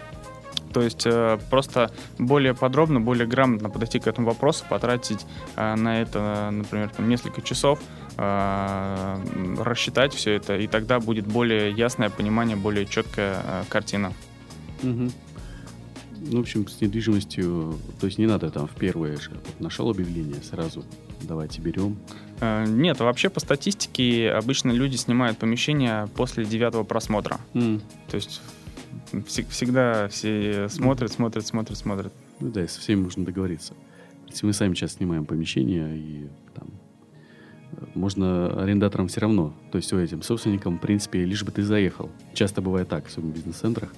То 0.72 0.80
есть 0.80 1.06
э, 1.06 1.38
просто 1.50 1.90
более 2.18 2.54
подробно, 2.54 3.00
более 3.00 3.26
грамотно 3.26 3.68
подойти 3.68 3.98
к 3.98 4.06
этому 4.06 4.28
вопросу, 4.28 4.64
потратить 4.68 5.26
на 5.56 6.00
это, 6.00 6.48
например, 6.50 6.88
там, 6.88 7.08
несколько 7.08 7.42
часов, 7.42 7.80
рассчитать 8.16 10.14
все 10.14 10.32
это, 10.32 10.56
и 10.56 10.66
тогда 10.66 11.00
будет 11.00 11.26
более 11.26 11.70
ясное 11.70 12.10
понимание, 12.10 12.56
более 12.56 12.86
четкая 12.86 13.64
картина. 13.68 14.12
Угу. 14.82 15.10
Ну, 16.28 16.38
в 16.38 16.40
общем, 16.40 16.66
с 16.66 16.80
недвижимостью, 16.80 17.78
то 18.00 18.06
есть 18.06 18.18
не 18.18 18.26
надо 18.26 18.50
там 18.50 18.66
в 18.66 18.72
первое 18.72 19.16
же, 19.16 19.30
вот 19.30 19.60
нашел 19.60 19.90
объявление, 19.90 20.42
сразу 20.42 20.84
давайте 21.22 21.60
берем. 21.60 21.96
Э, 22.40 22.64
нет, 22.66 23.00
вообще 23.00 23.28
по 23.28 23.40
статистике 23.40 24.30
обычно 24.30 24.70
люди 24.70 24.96
снимают 24.96 25.38
помещение 25.38 26.08
после 26.16 26.44
девятого 26.44 26.84
просмотра. 26.84 27.38
Mm. 27.54 27.80
То 28.08 28.16
есть 28.16 28.40
всегда 29.50 30.08
все 30.08 30.68
смотрят, 30.68 31.12
смотрят, 31.12 31.46
смотрят, 31.46 31.78
смотрят. 31.78 32.12
Ну 32.40 32.50
да, 32.50 32.66
со 32.66 32.80
всеми 32.80 33.02
можно 33.02 33.24
договориться. 33.24 33.74
Если 34.28 34.46
мы 34.46 34.52
сами 34.52 34.74
сейчас 34.74 34.94
снимаем 34.94 35.24
помещение, 35.24 35.96
и 35.96 36.28
там 36.54 36.65
э, 36.65 36.65
можно 37.96 38.62
арендаторам 38.62 39.08
все 39.08 39.20
равно, 39.20 39.54
то 39.72 39.78
есть 39.78 39.92
этим 39.92 40.22
собственникам, 40.22 40.78
в 40.78 40.80
принципе, 40.80 41.24
лишь 41.24 41.42
бы 41.42 41.50
ты 41.50 41.62
заехал. 41.62 42.10
Часто 42.34 42.62
бывает 42.62 42.88
так, 42.88 43.06
особенно 43.06 43.32
в 43.32 43.34
бизнес-центрах, 43.34 43.90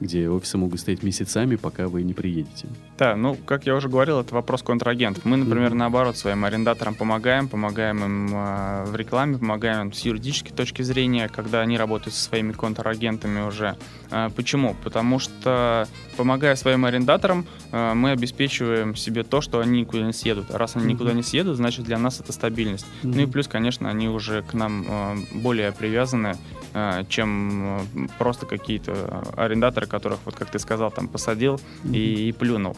где 0.00 0.28
офисы 0.28 0.58
могут 0.58 0.80
стоять 0.80 1.02
месяцами, 1.02 1.56
пока 1.56 1.88
вы 1.88 2.02
не 2.02 2.12
приедете. 2.12 2.68
Да, 2.98 3.16
ну, 3.16 3.34
как 3.34 3.66
я 3.66 3.74
уже 3.74 3.88
говорил, 3.88 4.20
это 4.20 4.34
вопрос 4.34 4.62
контрагентов. 4.62 5.24
Мы, 5.24 5.36
например, 5.36 5.72
mm-hmm. 5.72 5.76
наоборот, 5.76 6.16
своим 6.16 6.44
арендаторам 6.44 6.94
помогаем, 6.94 7.48
помогаем 7.48 8.04
им 8.04 8.28
э, 8.34 8.84
в 8.84 8.96
рекламе, 8.96 9.38
помогаем 9.38 9.86
им 9.86 9.92
с 9.92 10.00
юридической 10.00 10.52
точки 10.52 10.82
зрения, 10.82 11.28
когда 11.28 11.60
они 11.60 11.78
работают 11.78 12.14
со 12.14 12.24
своими 12.24 12.52
контрагентами 12.52 13.46
уже. 13.46 13.76
Э, 14.10 14.30
почему? 14.34 14.76
Потому 14.84 15.18
что, 15.18 15.88
помогая 16.16 16.56
своим 16.56 16.84
арендаторам, 16.84 17.46
э, 17.72 17.94
мы 17.94 18.10
обеспечиваем 18.10 18.96
себе 18.96 19.22
то, 19.22 19.40
что 19.40 19.60
они 19.60 19.80
никуда 19.80 20.02
не 20.02 20.12
съедут. 20.12 20.50
А 20.50 20.58
раз 20.58 20.76
они 20.76 20.92
никуда 20.92 21.12
не 21.12 21.22
съедут, 21.22 21.56
значит, 21.56 21.84
для 21.84 21.98
нас 21.98 22.20
это 22.20 22.32
стабильность. 22.32 22.86
Mm-hmm. 23.02 23.12
Ну 23.14 23.20
и 23.22 23.26
плюс, 23.26 23.48
конечно, 23.48 23.88
они 23.88 24.08
уже 24.08 24.42
к 24.42 24.54
нам 24.54 24.84
э, 24.88 25.16
более 25.34 25.72
привязаны, 25.72 26.36
э, 26.74 27.04
чем 27.08 27.86
просто 28.18 28.46
какие-то 28.46 29.22
арендаторы, 29.36 29.86
которых, 29.86 30.18
вот 30.24 30.34
как 30.34 30.50
ты 30.50 30.58
сказал, 30.58 30.90
там 30.90 31.08
посадил 31.08 31.60
mm-hmm. 31.84 31.96
и, 31.96 32.28
и 32.28 32.32
плюнул. 32.32 32.76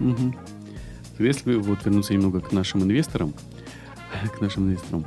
Mm-hmm. 0.00 0.34
Если 1.18 1.54
вот 1.54 1.84
вернуться 1.84 2.14
немного 2.14 2.40
к 2.40 2.52
нашим 2.52 2.82
инвесторам, 2.82 3.34
к 4.36 4.40
нашим 4.40 4.64
инвесторам, 4.64 5.06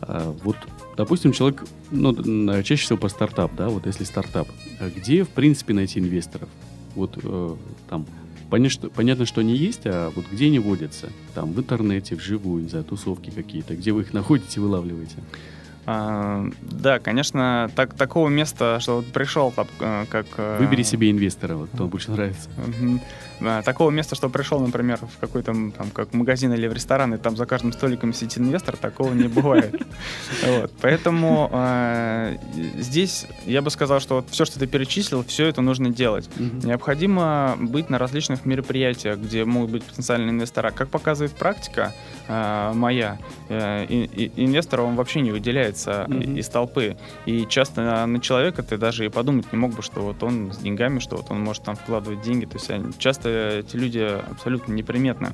а, 0.00 0.34
вот, 0.42 0.56
допустим, 0.96 1.32
человек, 1.32 1.64
ну, 1.90 2.14
чаще 2.62 2.84
всего 2.84 2.98
по 2.98 3.08
стартап, 3.08 3.52
да, 3.56 3.68
вот 3.68 3.86
если 3.86 4.04
стартап, 4.04 4.48
а 4.80 4.90
где, 4.90 5.24
в 5.24 5.30
принципе, 5.30 5.74
найти 5.74 6.00
инвесторов? 6.00 6.48
Вот 6.94 7.18
э, 7.22 7.56
там 7.88 8.06
понятно 8.50 8.70
что, 8.70 8.90
понятно, 8.90 9.26
что 9.26 9.40
они 9.40 9.56
есть, 9.56 9.82
а 9.86 10.10
вот 10.14 10.26
где 10.30 10.46
они 10.46 10.58
водятся? 10.58 11.08
Там 11.34 11.52
в 11.52 11.58
интернете, 11.58 12.14
вживую, 12.14 12.64
не 12.64 12.68
знаю, 12.68 12.84
тусовки 12.84 13.30
какие-то, 13.30 13.74
где 13.74 13.92
вы 13.92 14.02
их 14.02 14.12
находите, 14.12 14.60
вылавливаете? 14.60 15.16
А, 15.84 16.46
да, 16.60 17.00
конечно, 17.00 17.68
так, 17.74 17.94
такого 17.94 18.28
места, 18.28 18.78
что 18.78 18.96
вот 18.96 19.06
пришел 19.06 19.50
там, 19.50 19.66
э, 19.80 20.04
как... 20.08 20.26
Э, 20.36 20.58
Выбери 20.60 20.82
себе 20.82 21.10
инвестора, 21.10 21.56
вот, 21.56 21.70
кто 21.74 21.86
больше 21.86 22.12
нравится. 22.12 22.50
А, 23.44 23.62
такого 23.62 23.90
места, 23.90 24.14
что 24.14 24.28
пришел, 24.28 24.60
например, 24.60 24.98
в 24.98 25.18
какой-то 25.20 25.52
там, 25.76 25.90
как 25.92 26.12
магазин 26.12 26.52
или 26.52 26.66
в 26.66 26.72
ресторан, 26.72 27.14
и 27.14 27.18
там 27.18 27.36
за 27.36 27.46
каждым 27.46 27.72
столиком 27.72 28.12
сидит 28.12 28.38
инвестор, 28.38 28.76
такого 28.76 29.12
не 29.12 29.28
бывает. 29.28 29.74
Вот. 30.46 30.72
Поэтому 30.80 31.48
э, 31.52 32.36
здесь 32.78 33.26
я 33.46 33.62
бы 33.62 33.70
сказал, 33.70 34.00
что 34.00 34.16
вот 34.16 34.30
все, 34.30 34.44
что 34.44 34.58
ты 34.58 34.66
перечислил, 34.66 35.24
все 35.24 35.46
это 35.46 35.60
нужно 35.60 35.90
делать. 35.90 36.28
Необходимо 36.38 37.56
быть 37.60 37.90
на 37.90 37.98
различных 37.98 38.44
мероприятиях, 38.44 39.18
где 39.18 39.44
могут 39.44 39.70
быть 39.70 39.84
потенциальные 39.84 40.30
инвестора. 40.30 40.70
Как 40.70 40.88
показывает 40.88 41.32
практика 41.32 41.94
э, 42.28 42.72
моя, 42.74 43.18
э, 43.48 43.84
и, 43.86 44.04
и, 44.04 44.44
инвестора 44.44 44.82
он 44.82 44.96
вообще 44.96 45.20
не 45.20 45.30
выделяется 45.30 46.06
mm-hmm. 46.08 46.38
из 46.38 46.48
толпы. 46.48 46.96
И 47.26 47.46
часто 47.46 47.82
на, 47.82 48.06
на 48.06 48.20
человека 48.20 48.62
ты 48.62 48.76
даже 48.76 49.06
и 49.06 49.08
подумать 49.08 49.52
не 49.52 49.58
мог 49.58 49.72
бы, 49.74 49.82
что 49.82 50.00
вот 50.00 50.22
он 50.22 50.52
с 50.52 50.58
деньгами, 50.58 50.98
что 50.98 51.16
вот 51.16 51.30
он 51.30 51.40
может 51.40 51.62
там 51.62 51.76
вкладывать 51.76 52.22
деньги. 52.22 52.46
То 52.46 52.58
есть 52.58 52.98
часто 52.98 53.31
эти 53.32 53.76
люди 53.76 53.98
абсолютно 53.98 54.72
неприметны. 54.72 55.32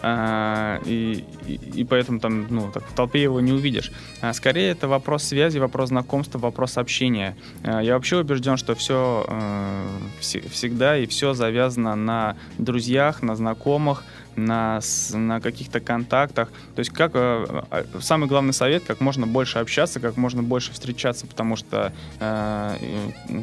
А, 0.00 0.80
и, 0.84 1.24
и, 1.46 1.80
и 1.80 1.84
поэтому 1.84 2.20
там, 2.20 2.46
ну, 2.50 2.70
так 2.72 2.84
в 2.84 2.92
толпе 2.92 3.22
его 3.22 3.40
не 3.40 3.52
увидишь. 3.52 3.90
А, 4.20 4.32
скорее 4.32 4.70
это 4.70 4.86
вопрос 4.86 5.24
связи, 5.24 5.58
вопрос 5.58 5.88
знакомства, 5.88 6.38
вопрос 6.38 6.78
общения. 6.78 7.36
А, 7.64 7.80
я 7.80 7.94
вообще 7.94 8.18
убежден, 8.18 8.56
что 8.56 8.74
все 8.74 9.24
э, 9.26 9.86
вс- 10.20 10.48
всегда 10.50 10.96
и 10.96 11.06
все 11.06 11.34
завязано 11.34 11.96
на 11.96 12.36
друзьях, 12.58 13.22
на 13.22 13.34
знакомых, 13.34 14.04
на, 14.38 14.80
на 15.12 15.40
каких-то 15.40 15.80
контактах. 15.80 16.48
То 16.74 16.78
есть 16.78 16.90
как 16.90 17.12
э, 17.14 17.62
э, 17.70 17.84
самый 18.00 18.28
главный 18.28 18.52
совет, 18.52 18.84
как 18.84 19.00
можно 19.00 19.26
больше 19.26 19.58
общаться, 19.58 20.00
как 20.00 20.16
можно 20.16 20.42
больше 20.42 20.72
встречаться, 20.72 21.26
потому 21.26 21.56
что, 21.56 21.92
э, 22.20 22.76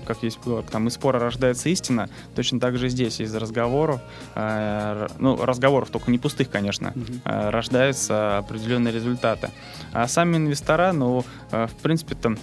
как 0.06 0.24
есть 0.24 0.40
там 0.72 0.88
из 0.88 0.94
спора 0.94 1.20
рождается 1.20 1.70
истина, 1.70 2.10
точно 2.36 2.60
так 2.60 2.78
же 2.78 2.90
здесь 2.90 3.20
из 3.20 3.36
разговоров, 3.36 4.02
э, 4.36 5.08
ну, 5.20 5.44
разговоров 5.44 5.90
только 5.90 6.12
не 6.12 6.18
пустых, 6.18 6.50
конечно, 6.50 6.94
mm-hmm. 6.96 7.22
э, 7.26 7.50
рождаются 7.50 8.38
определенные 8.40 8.94
результаты. 8.94 9.50
А 9.92 10.08
сами 10.08 10.38
инвестора, 10.38 10.92
ну, 10.94 11.26
э, 11.52 11.68
в 11.68 11.76
принципе, 11.82 12.16
там 12.16 12.38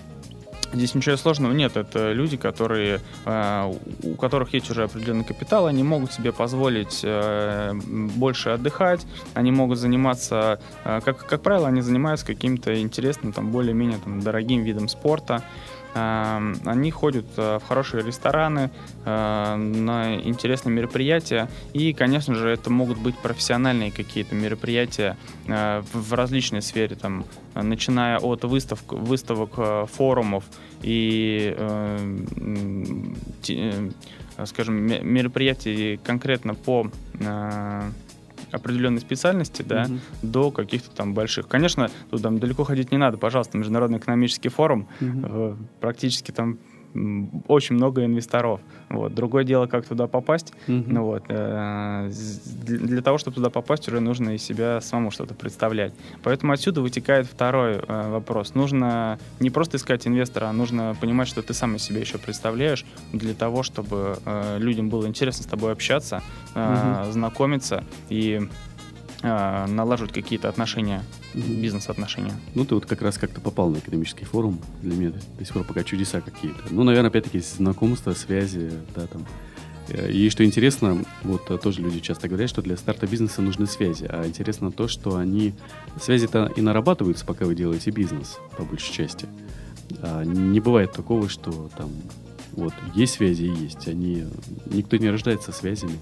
Здесь 0.73 0.95
ничего 0.95 1.17
сложного 1.17 1.53
нет. 1.53 1.77
Это 1.77 2.13
люди, 2.13 2.37
которые, 2.37 3.01
э, 3.27 3.75
у 4.03 4.15
которых 4.15 4.55
есть 4.55 4.71
уже 4.71 4.85
определенный 4.85 5.25
капитал, 5.25 5.67
они 5.67 5.83
могут 5.83 6.13
себе 6.13 6.33
позволить 6.33 7.01
э, 7.03 7.73
больше 7.75 8.51
отдыхать, 8.51 9.07
они 9.35 9.53
могут 9.53 9.79
заниматься, 9.79 10.61
э, 10.85 11.01
как, 11.05 11.27
как 11.27 11.43
правило, 11.43 11.69
они 11.69 11.83
занимаются 11.83 12.27
каким-то 12.27 12.81
интересным, 12.81 13.33
там, 13.33 13.51
более-менее 13.51 13.99
там, 13.99 14.21
дорогим 14.21 14.63
видом 14.63 14.89
спорта. 14.89 15.43
Они 15.95 16.91
ходят 16.91 17.27
э, 17.37 17.59
в 17.59 17.69
хорошие 17.69 18.03
рестораны, 18.03 18.71
э, 19.05 19.55
на 19.57 20.15
интересные 20.17 20.73
мероприятия, 20.75 21.51
и, 21.73 21.93
конечно 21.93 22.35
же, 22.35 22.49
это 22.49 22.71
могут 22.71 22.99
быть 22.99 23.17
профессиональные 23.19 23.91
какие-то 23.91 24.35
мероприятия 24.35 25.17
э, 25.47 25.83
в 25.93 26.13
различной 26.15 26.63
сфере, 26.63 26.97
там, 26.97 27.25
начиная 27.55 28.19
от 28.19 28.45
выставок, 28.45 28.93
выставок 28.93 29.91
форумов 29.91 30.45
и 30.83 31.55
скажем, 34.47 34.75
мероприятий 34.77 36.01
конкретно 36.03 36.55
по 36.55 36.91
определенной 38.53 39.01
специальности, 39.01 39.63
да, 39.63 39.85
угу. 39.85 39.99
до 40.23 40.51
каких-то 40.51 40.91
там 40.95 41.15
больших. 41.15 41.49
Конечно, 41.49 41.91
тут 42.11 42.23
там 42.23 42.39
далеко 42.39 42.65
ходить 42.65 42.93
не 42.93 42.99
надо, 42.99 43.19
пожалуйста, 43.19 43.59
Международный 43.59 43.99
экономический 43.99 44.49
форум, 44.49 44.89
угу. 45.01 45.57
практически 45.81 46.31
там 46.31 46.59
очень 47.49 47.77
много 47.77 48.05
инвесторов. 48.05 48.61
Вот. 48.89 49.15
Другое 49.15 49.45
дело, 49.45 49.67
как 49.67 49.87
туда 49.87 50.07
попасть. 50.07 50.53
Mm-hmm. 50.67 50.85
Ну, 50.87 51.05
вот. 51.05 51.25
Э, 51.29 52.11
для 52.67 53.03
того, 53.03 53.19
чтобы 53.19 53.37
туда 53.37 53.51
попасть, 53.51 53.89
уже 53.89 54.01
нужно 54.01 54.31
из 54.31 54.43
себя 54.43 54.81
самому 54.81 55.11
что-то 55.11 55.35
представлять. 55.35 55.95
Поэтому 56.23 56.53
отсюда 56.53 56.83
вытекает 56.83 57.27
второй 57.27 57.77
э, 57.77 58.11
вопрос. 58.11 58.55
Нужно 58.55 59.19
не 59.41 59.51
просто 59.51 59.77
искать 59.77 60.07
инвестора, 60.07 60.47
а 60.47 60.53
нужно 60.53 60.97
понимать, 61.01 61.29
что 61.29 61.43
ты 61.43 61.55
сам 61.55 61.77
из 61.77 61.83
себя 61.83 62.01
еще 62.01 62.19
представляешь 62.19 62.85
для 63.13 63.35
того, 63.35 63.63
чтобы 63.63 64.19
э, 64.25 64.59
людям 64.59 64.89
было 64.89 65.07
интересно 65.07 65.45
с 65.45 65.47
тобой 65.47 65.73
общаться, 65.73 66.23
mm-hmm. 66.55 67.13
знакомиться 67.13 67.85
и 68.09 68.41
налаживать 69.23 70.13
какие-то 70.13 70.49
отношения 70.49 71.03
бизнес-отношения. 71.35 72.35
Ну, 72.55 72.65
ты 72.65 72.75
вот 72.75 72.87
как 72.87 73.03
раз 73.03 73.19
как-то 73.19 73.41
попал 73.41 73.71
на 73.71 73.79
экономический 73.79 74.25
форум. 74.25 74.59
Для 74.83 74.97
меня 74.97 75.13
до 75.39 75.45
сих 75.45 75.55
пор 75.55 75.65
пока 75.65 75.85
чудеса 75.85 76.21
какие-то. 76.21 76.61
Ну, 76.71 76.83
наверное, 76.83 77.11
опять-таки, 77.11 77.41
знакомства, 77.41 78.13
связи, 78.15 78.73
да, 78.95 79.07
там. 79.07 79.27
И 80.09 80.31
что 80.31 80.45
интересно, 80.45 81.05
вот 81.25 81.51
э, 81.51 81.59
тоже 81.59 81.83
люди 81.83 82.01
часто 82.01 82.29
говорят, 82.29 82.49
что 82.49 82.63
для 82.63 82.77
старта 82.77 83.07
бизнеса 83.07 83.43
нужны 83.43 83.67
связи. 83.67 84.07
А 84.09 84.27
интересно 84.27 84.71
то, 84.71 84.87
что 84.89 85.17
они... 85.17 85.55
Связи-то 86.01 86.53
и 86.57 86.61
нарабатываются, 86.61 87.27
пока 87.27 87.45
вы 87.45 87.55
делаете 87.55 87.91
бизнес, 87.91 88.39
по 88.57 88.63
большей 88.63 88.93
части. 88.93 89.27
А 90.01 90.25
не 90.25 90.61
бывает 90.61 90.93
такого, 90.93 91.29
что 91.29 91.69
там 91.77 91.91
вот 92.53 92.73
есть 92.95 93.15
связи 93.15 93.45
и 93.45 93.55
есть. 93.55 93.89
Они... 93.89 94.25
Никто 94.67 94.97
не 94.97 95.11
рождается 95.11 95.53
связями 95.53 95.99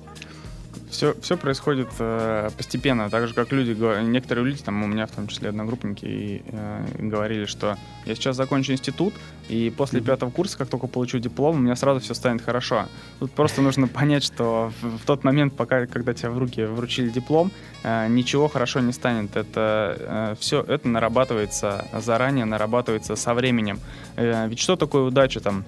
все, 0.90 1.14
все 1.20 1.36
происходит 1.36 1.88
э, 1.98 2.50
постепенно, 2.56 3.08
так 3.10 3.28
же, 3.28 3.34
как 3.34 3.52
люди, 3.52 3.70
некоторые 4.02 4.44
люди, 4.44 4.62
там 4.62 4.82
у 4.82 4.86
меня 4.86 5.06
в 5.06 5.10
том 5.10 5.28
числе 5.28 5.48
одногруппники, 5.48 6.04
и, 6.04 6.42
э, 6.46 6.84
говорили, 6.98 7.46
что 7.46 7.76
я 8.06 8.14
сейчас 8.14 8.36
закончу 8.36 8.72
институт, 8.72 9.14
и 9.48 9.72
после 9.76 10.00
mm-hmm. 10.00 10.04
пятого 10.04 10.30
курса, 10.30 10.58
как 10.58 10.68
только 10.68 10.86
получу 10.86 11.18
диплом, 11.18 11.56
у 11.56 11.58
меня 11.58 11.76
сразу 11.76 12.00
все 12.00 12.14
станет 12.14 12.42
хорошо. 12.42 12.86
Тут 13.18 13.32
просто 13.32 13.62
нужно 13.62 13.88
понять, 14.00 14.24
что 14.24 14.72
в, 14.80 14.98
в 14.98 15.04
тот 15.06 15.24
момент, 15.24 15.54
пока, 15.56 15.86
когда 15.86 16.14
тебе 16.14 16.30
в 16.30 16.38
руки 16.38 16.64
вручили 16.64 17.08
диплом, 17.08 17.50
э, 17.82 18.08
ничего 18.08 18.48
хорошо 18.48 18.80
не 18.80 18.92
станет. 18.92 19.36
Это 19.36 19.96
э, 19.98 20.34
все, 20.38 20.62
это 20.62 20.88
нарабатывается 20.88 21.86
заранее, 21.98 22.44
нарабатывается 22.44 23.16
со 23.16 23.34
временем. 23.34 23.80
Э, 24.16 24.48
ведь 24.48 24.58
что 24.58 24.76
такое 24.76 25.02
удача 25.02 25.40
там? 25.40 25.64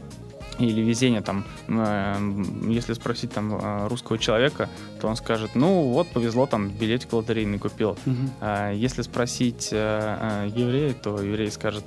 Или 0.59 0.81
везение 0.81 1.23
там, 1.23 1.45
э, 1.69 2.35
если 2.69 2.93
спросить 2.93 3.33
там 3.33 3.55
э, 3.55 3.89
русского 3.89 4.19
человека, 4.19 4.69
то 5.01 5.09
он 5.09 5.17
скажет, 5.17 5.53
ну 5.55 5.83
вот 5.83 6.09
повезло 6.09 6.47
там 6.47 6.69
билетик 6.69 7.13
лотерейный 7.13 7.59
купил. 7.59 7.91
Угу. 8.07 8.17
А 8.41 8.73
если 8.73 9.03
спросить 9.03 9.71
э, 9.73 10.51
еврея, 10.55 10.95
то 10.95 11.21
еврей 11.21 11.51
скажет, 11.51 11.85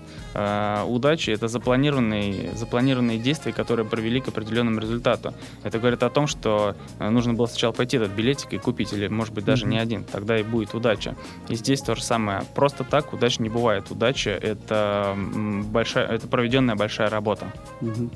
удача 0.88 1.32
это 1.32 1.48
запланированные, 1.48 2.56
запланированные 2.56 3.18
действия, 3.18 3.54
которые 3.54 3.86
привели 3.86 4.20
к 4.20 4.28
определенному 4.28 4.80
результату. 4.80 5.34
Это 5.64 5.80
говорит 5.80 6.04
о 6.04 6.10
том, 6.10 6.28
что 6.28 6.76
нужно 7.00 7.34
было 7.34 7.46
сначала 7.46 7.72
пойти 7.72 7.98
этот 7.98 8.12
билетик 8.12 8.54
и 8.54 8.58
купить, 8.58 8.92
или 8.94 9.08
может 9.08 9.34
быть 9.34 9.46
даже 9.46 9.64
угу. 9.64 9.72
не 9.72 9.80
один, 9.80 10.04
тогда 10.04 10.38
и 10.38 10.44
будет 10.44 10.74
удача. 10.74 11.16
И 11.48 11.56
здесь 11.56 11.82
то 11.82 11.96
же 11.96 12.04
самое. 12.04 12.44
Просто 12.54 12.84
так 12.84 13.14
удачи 13.14 13.42
не 13.42 13.50
бывает. 13.50 13.90
Удача 13.90 14.32
это 14.32 15.16
большая, 15.16 16.08
это 16.08 16.28
проведенная 16.28 16.76
большая 16.76 17.10
работа. 17.10 17.52
Угу. 17.82 18.10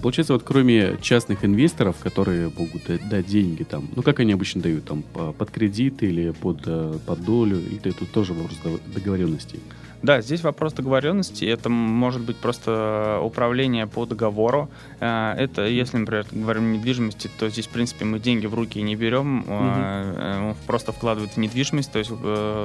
Получается, 0.00 0.34
вот 0.34 0.42
кроме 0.42 0.96
частных 1.00 1.44
инвесторов, 1.44 1.96
которые 1.98 2.50
могут 2.56 2.82
дать 3.08 3.26
деньги 3.26 3.62
там, 3.62 3.88
ну 3.94 4.02
как 4.02 4.20
они 4.20 4.32
обычно 4.32 4.60
дают, 4.62 4.84
там 4.84 5.02
под 5.02 5.50
кредит 5.50 6.02
или 6.02 6.30
под, 6.30 6.60
э, 6.66 6.98
под 7.06 7.24
долю, 7.24 7.58
или 7.58 7.90
это 7.90 8.04
тоже 8.06 8.32
вопрос 8.32 8.58
договоренности? 8.94 9.58
Да, 10.02 10.20
здесь 10.20 10.42
вопрос 10.42 10.74
договоренности. 10.74 11.44
Это 11.46 11.70
может 11.70 12.20
быть 12.20 12.36
просто 12.36 13.18
управление 13.22 13.86
по 13.86 14.04
договору. 14.04 14.68
Э, 15.00 15.34
это, 15.36 15.66
если, 15.66 15.96
например, 15.96 16.26
говорим 16.30 16.64
о 16.64 16.76
недвижимости, 16.76 17.30
то 17.38 17.48
здесь, 17.48 17.66
в 17.66 17.70
принципе, 17.70 18.04
мы 18.04 18.20
деньги 18.20 18.46
в 18.46 18.54
руки 18.54 18.80
не 18.82 18.94
берем, 18.94 19.40
угу. 19.40 20.56
просто 20.66 20.92
вкладывает 20.92 21.32
в 21.32 21.36
недвижимость, 21.38 21.90
то 21.90 21.98
есть, 21.98 22.12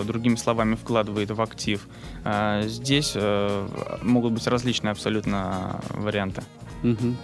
другими 0.05 0.35
словами, 0.35 0.75
вкладывает 0.75 1.31
в 1.31 1.41
актив. 1.41 1.87
Здесь 2.63 3.15
могут 4.01 4.33
быть 4.33 4.45
различные 4.47 4.91
абсолютно 4.91 5.79
варианты. 5.89 6.43
Угу. 6.83 7.15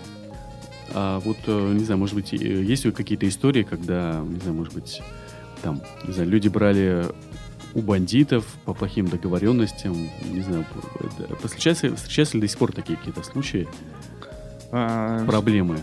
А 0.93 1.19
вот, 1.19 1.37
э, 1.47 1.73
не 1.73 1.83
знаю, 1.83 1.99
может 1.99 2.15
быть, 2.15 2.31
есть 2.31 2.85
ли 2.85 2.91
какие-то 2.91 3.27
истории, 3.27 3.63
когда, 3.63 4.23
не 4.25 4.39
знаю, 4.39 4.55
может 4.55 4.73
быть, 4.73 5.01
там, 5.61 5.81
не 6.05 6.13
знаю, 6.13 6.29
люди 6.29 6.47
брали 6.47 7.05
у 7.73 7.81
бандитов 7.81 8.45
по 8.65 8.73
плохим 8.73 9.07
договоренностям, 9.07 9.93
не 10.31 10.41
знаю, 10.41 10.65
встречаются, 11.43 11.95
встречаются 11.95 12.37
ли 12.37 12.41
до 12.41 12.47
сих 12.47 12.57
пор 12.57 12.71
такие 12.71 12.97
какие-то 12.97 13.23
случаи, 13.23 13.67
проблемы? 14.69 15.79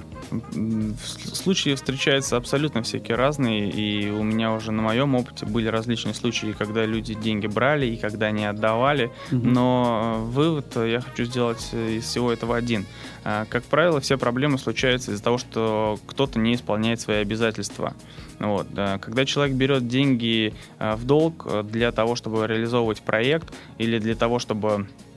Случаи 1.32 1.74
встречаются 1.74 2.36
абсолютно 2.36 2.82
всякие 2.82 3.16
разные, 3.16 3.70
и 3.70 4.10
у 4.10 4.22
меня 4.22 4.52
уже 4.52 4.72
на 4.72 4.82
моем 4.82 5.14
опыте 5.14 5.46
были 5.46 5.68
различные 5.68 6.14
случаи, 6.14 6.54
когда 6.56 6.84
люди 6.84 7.14
деньги 7.14 7.46
брали 7.46 7.86
и 7.86 7.96
когда 7.96 8.30
не 8.30 8.46
отдавали, 8.46 9.12
угу. 9.30 9.46
но 9.46 10.16
э, 10.16 10.30
вывод 10.30 10.76
я 10.76 11.00
хочу 11.00 11.24
сделать 11.24 11.72
из 11.72 12.04
всего 12.04 12.32
этого 12.32 12.56
один. 12.56 12.86
А, 13.24 13.46
как 13.48 13.64
правило, 13.64 14.00
все 14.00 14.18
проблемы 14.18 14.58
случаются 14.58 15.12
из-за 15.12 15.22
того, 15.22 15.38
что 15.38 15.98
кто-то 16.06 16.38
не 16.38 16.54
исполняет 16.54 17.00
свои 17.00 17.18
обязательства. 17.18 17.94
Вот. 18.38 18.66
Когда 19.00 19.24
человек 19.24 19.56
берет 19.56 19.88
деньги 19.88 20.54
э, 20.78 20.94
в 20.96 21.04
долг 21.04 21.46
э, 21.46 21.62
для 21.62 21.92
того, 21.92 22.16
чтобы 22.16 22.46
реализовывать 22.46 23.00
проект 23.02 23.52
или 23.78 23.98
для 23.98 24.14
того, 24.14 24.38
чтобы 24.38 24.68
э, 24.68 25.13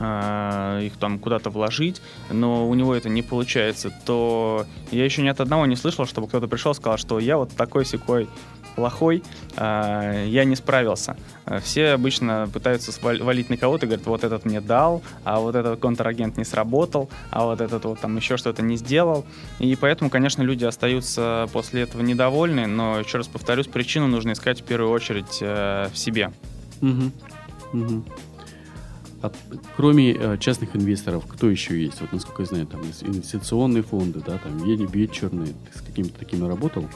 их 0.00 0.96
там 0.98 1.18
куда-то 1.18 1.50
вложить, 1.50 2.00
но 2.30 2.68
у 2.68 2.74
него 2.74 2.94
это 2.94 3.08
не 3.08 3.22
получается, 3.22 3.92
то 4.06 4.64
я 4.90 5.04
еще 5.04 5.22
ни 5.22 5.28
от 5.28 5.40
одного 5.40 5.66
не 5.66 5.76
слышал, 5.76 6.06
чтобы 6.06 6.26
кто-то 6.26 6.48
пришел 6.48 6.72
и 6.72 6.74
сказал, 6.74 6.96
что 6.96 7.18
я 7.18 7.36
вот 7.36 7.50
такой 7.54 7.84
секой 7.84 8.28
плохой, 8.74 9.22
э, 9.56 10.24
я 10.28 10.44
не 10.44 10.56
справился. 10.56 11.16
Все 11.62 11.88
обычно 11.88 12.48
пытаются 12.52 12.92
валить 13.02 13.50
на 13.50 13.56
кого-то, 13.56 13.86
говорят, 13.86 14.06
вот 14.06 14.24
этот 14.24 14.44
мне 14.44 14.60
дал, 14.60 15.02
а 15.24 15.40
вот 15.40 15.54
этот 15.54 15.80
контрагент 15.80 16.36
не 16.38 16.44
сработал, 16.44 17.10
а 17.30 17.44
вот 17.44 17.60
этот 17.60 17.84
вот 17.84 18.00
там 18.00 18.16
еще 18.16 18.36
что-то 18.36 18.62
не 18.62 18.76
сделал. 18.76 19.26
И 19.58 19.76
поэтому, 19.76 20.10
конечно, 20.10 20.42
люди 20.42 20.64
остаются 20.64 21.48
после 21.52 21.82
этого 21.82 22.02
недовольны, 22.02 22.66
но 22.66 23.00
еще 23.00 23.18
раз 23.18 23.26
повторюсь, 23.26 23.66
причину 23.66 24.06
нужно 24.06 24.32
искать 24.32 24.60
в 24.60 24.64
первую 24.64 24.92
очередь 24.92 25.38
э, 25.40 25.88
в 25.92 25.98
себе. 25.98 26.32
Угу. 26.80 27.12
Угу. 27.72 28.04
А 29.22 29.30
кроме 29.76 30.12
э, 30.12 30.38
частных 30.38 30.74
инвесторов, 30.74 31.24
кто 31.28 31.50
еще 31.50 31.80
есть? 31.80 32.00
Вот, 32.00 32.12
насколько 32.12 32.42
я 32.42 32.46
знаю, 32.46 32.66
там 32.66 32.80
инвестиционные 32.80 33.82
фонды, 33.82 34.22
да, 34.24 34.38
там 34.38 34.56
вечерные. 34.58 35.48
Ты 35.48 35.78
с 35.78 35.82
какими-то 35.82 36.18
такими 36.18 36.46
работал? 36.48 36.86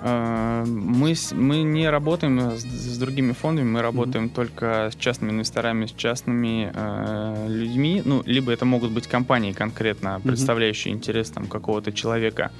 А, 0.00 0.64
мы, 0.66 1.14
мы 1.32 1.62
не 1.62 1.88
работаем 1.88 2.38
с, 2.38 2.62
с 2.62 2.98
другими 2.98 3.32
фондами, 3.32 3.66
мы 3.66 3.82
работаем 3.82 4.26
mm-hmm. 4.26 4.34
только 4.34 4.90
с 4.92 4.96
частными 4.96 5.30
инвесторами, 5.30 5.86
с 5.86 5.92
частными 5.92 6.70
э, 6.72 7.46
людьми. 7.48 8.02
Ну, 8.04 8.22
либо 8.26 8.52
это 8.52 8.66
могут 8.66 8.90
быть 8.90 9.06
компании 9.06 9.52
конкретно, 9.52 10.20
представляющие 10.22 10.92
mm-hmm. 10.92 10.96
интерес 10.98 11.30
там, 11.30 11.46
какого-то 11.46 11.92
человека. 11.92 12.52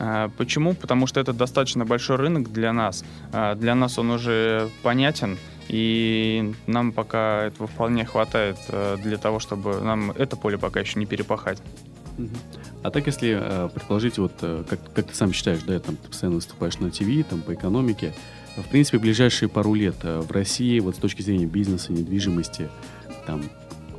А, 0.00 0.30
почему? 0.36 0.74
Потому 0.74 1.06
что 1.06 1.20
это 1.20 1.32
достаточно 1.32 1.84
большой 1.84 2.16
рынок 2.16 2.52
для 2.52 2.72
нас. 2.72 3.04
Для 3.56 3.76
нас 3.76 3.98
он 3.98 4.10
уже 4.10 4.68
понятен. 4.82 5.38
И 5.72 6.52
нам 6.66 6.92
пока 6.92 7.44
этого 7.46 7.66
вполне 7.66 8.04
хватает 8.04 8.58
э, 8.68 8.98
для 9.02 9.16
того, 9.16 9.38
чтобы 9.38 9.80
нам 9.80 10.10
это 10.10 10.36
поле 10.36 10.58
пока 10.58 10.80
еще 10.80 10.98
не 10.98 11.06
перепахать. 11.06 11.62
А 12.82 12.90
так, 12.90 13.06
если 13.06 13.38
э, 13.40 13.68
предположить, 13.72 14.18
вот 14.18 14.32
э, 14.42 14.64
как, 14.68 14.92
как 14.92 15.06
ты 15.06 15.14
сам 15.14 15.32
считаешь, 15.32 15.62
да, 15.62 15.80
там, 15.80 15.96
ты 15.96 16.08
постоянно 16.08 16.36
выступаешь 16.36 16.78
на 16.78 16.90
ТВ, 16.90 17.26
там, 17.28 17.40
по 17.40 17.54
экономике, 17.54 18.12
в 18.54 18.68
принципе, 18.68 18.98
ближайшие 18.98 19.48
пару 19.48 19.72
лет 19.72 19.96
в 20.02 20.30
России, 20.30 20.78
вот 20.78 20.96
с 20.96 20.98
точки 20.98 21.22
зрения 21.22 21.46
бизнеса, 21.46 21.90
недвижимости, 21.94 22.68
там, 23.26 23.42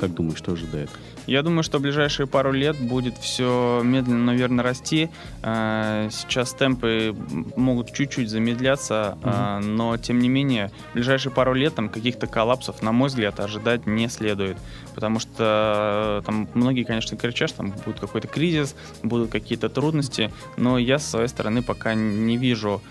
как 0.04 0.16
думаешь, 0.16 0.40
что 0.40 0.52
ожидает? 0.52 0.90
Я 1.28 1.44
думаю, 1.44 1.64
что 1.64 1.78
в 1.78 1.82
ближайшие 1.82 2.28
пару 2.28 2.52
лет 2.52 2.78
будет 2.78 3.18
все 3.18 3.82
медленно, 3.86 4.26
наверное, 4.26 4.62
расти. 4.62 5.10
Э, 5.42 6.10
сейчас 6.12 6.54
темпы 6.54 7.16
могут 7.56 7.94
чуть-чуть 7.94 8.30
замедляться, 8.30 9.18
угу. 9.22 9.66
но 9.66 9.96
тем 9.96 10.20
не 10.20 10.28
менее, 10.28 10.72
в 10.92 10.96
ближайшие 10.96 11.32
пару 11.32 11.54
лет 11.54 11.76
там 11.76 11.88
каких-то 11.88 12.28
коллапсов, 12.28 12.82
на 12.82 12.92
мой 12.92 13.08
взгляд, 13.08 13.40
ожидать 13.40 13.88
не 13.88 14.10
следует. 14.10 14.58
Потому 14.94 15.20
что 15.20 16.20
э, 16.20 16.26
там 16.26 16.50
многие, 16.54 16.84
конечно, 16.84 17.16
кричат, 17.16 17.48
что 17.48 17.60
там 17.60 17.72
будет 17.86 18.02
какой-то 18.02 18.28
кризис, 18.28 18.76
будут 19.04 19.32
какие-то 19.32 19.70
трудности, 19.70 20.34
но 20.58 20.78
я 20.78 21.00
с 21.00 21.10
своей 21.10 21.30
стороны 21.30 21.62
пока 21.62 21.94
не 21.94 22.36
вижу 22.36 22.82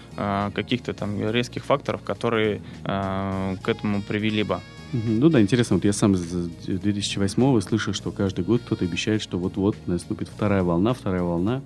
каких-то 0.54 0.92
там 0.92 1.30
резких 1.30 1.64
факторов, 1.64 2.02
которые 2.02 2.60
к 2.84 3.62
этому 3.68 4.02
привели 4.02 4.42
бы. 4.42 4.60
Ну 4.92 5.28
да, 5.30 5.40
интересно, 5.40 5.76
вот 5.76 5.84
я 5.84 5.92
сам 5.92 6.14
с 6.16 6.50
2008 6.66 7.60
слышу, 7.62 7.94
что 7.94 8.10
каждый 8.10 8.44
год 8.44 8.60
кто-то 8.64 8.84
обещает, 8.84 9.22
что 9.22 9.38
вот-вот 9.38 9.76
наступит 9.86 10.28
вторая 10.28 10.62
волна, 10.62 10.92
вторая 10.92 11.22
волна 11.22 11.62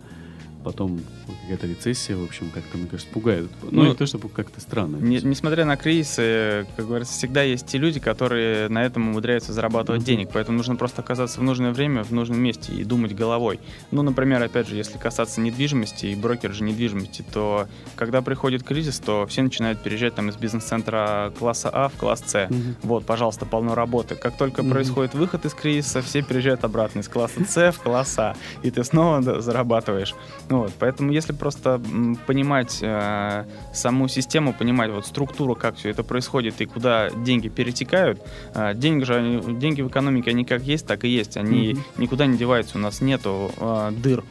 потом 0.67 1.01
какая-то 1.43 1.69
рецессия, 1.69 2.17
в 2.17 2.25
общем, 2.25 2.51
как-то, 2.51 2.77
мне 2.77 2.89
кажется, 2.89 3.09
пугает. 3.13 3.49
Ну, 3.63 3.71
ну 3.71 3.87
не 3.87 3.95
то, 3.95 4.05
чтобы 4.05 4.29
как-то 4.29 4.61
странно. 4.61 4.97
Не, 4.97 5.19
несмотря 5.19 5.65
на 5.65 5.77
кризисы, 5.77 6.67
как 6.75 6.89
говорится, 6.89 7.13
всегда 7.13 7.43
есть 7.43 7.69
те 7.69 7.79
люди, 7.79 8.01
которые 8.01 8.69
на 8.69 8.85
этом 8.85 9.11
умудряются 9.11 9.53
зарабатывать 9.53 10.03
mm-hmm. 10.03 10.07
денег, 10.07 10.31
поэтому 10.33 10.59
нужно 10.59 10.75
просто 10.75 11.03
оказаться 11.03 11.39
в 11.39 11.45
нужное 11.45 11.71
время, 11.71 12.03
в 12.03 12.11
нужном 12.11 12.41
месте 12.41 12.73
и 12.73 12.83
думать 12.83 13.15
головой. 13.15 13.61
Ну, 13.93 14.03
например, 14.03 14.43
опять 14.43 14.67
же, 14.67 14.75
если 14.75 14.99
касаться 14.99 15.41
недвижимости 15.41 16.07
и 16.07 16.17
брокер 16.17 16.53
же 16.53 16.65
недвижимости, 16.65 17.25
то 17.33 17.69
когда 17.95 18.21
приходит 18.21 18.65
кризис, 18.65 18.99
то 18.99 19.25
все 19.29 19.43
начинают 19.43 19.81
переезжать 19.85 20.17
там 20.17 20.31
из 20.31 20.37
бизнес-центра 20.37 21.33
класса 21.39 21.71
А 21.73 21.89
в 21.89 21.93
класс 21.93 22.25
С. 22.27 22.35
Mm-hmm. 22.35 22.75
Вот, 22.83 23.07
пожалуйста, 23.07 23.47
полно 23.47 23.77
работы. 23.77 24.17
Как 24.17 24.37
только 24.37 24.63
mm-hmm. 24.63 24.71
происходит 24.71 25.15
выход 25.15 25.45
из 25.45 25.55
кризиса, 25.55 26.03
все 26.03 26.23
переезжают 26.23 26.65
обратно 26.65 26.99
из 26.99 27.09
класса 27.09 27.45
С 27.49 27.73
в 27.73 27.79
класс 27.79 28.19
А, 28.19 28.35
и 28.65 28.73
ты 28.73 28.83
снова 28.83 29.41
зарабатываешь. 29.41 30.13
Вот, 30.61 30.73
поэтому 30.79 31.13
если 31.13 31.33
просто 31.33 31.81
понимать 32.27 32.79
э, 32.83 33.45
саму 33.73 34.09
систему, 34.09 34.53
понимать 34.53 34.91
вот 34.91 35.07
структуру, 35.07 35.55
как 35.55 35.77
все 35.77 35.91
это 35.91 36.03
происходит 36.03 36.61
и 36.61 36.67
куда 36.67 37.11
деньги 37.11 37.49
перетекают, 37.49 38.21
э, 38.55 38.75
деньги 38.75 39.05
же, 39.05 39.17
они, 39.17 39.59
деньги 39.59 39.83
в 39.83 39.89
экономике, 39.89 40.31
они 40.31 40.45
как 40.45 40.63
есть, 40.63 40.87
так 40.87 41.05
и 41.05 41.09
есть, 41.09 41.37
они 41.37 41.73
mm-hmm. 41.73 41.81
никуда 41.99 42.27
не 42.27 42.37
деваются, 42.37 42.79
у 42.79 42.81
нас 42.81 43.01
нету 43.01 43.51
э, 43.59 43.93
дыр 43.93 44.25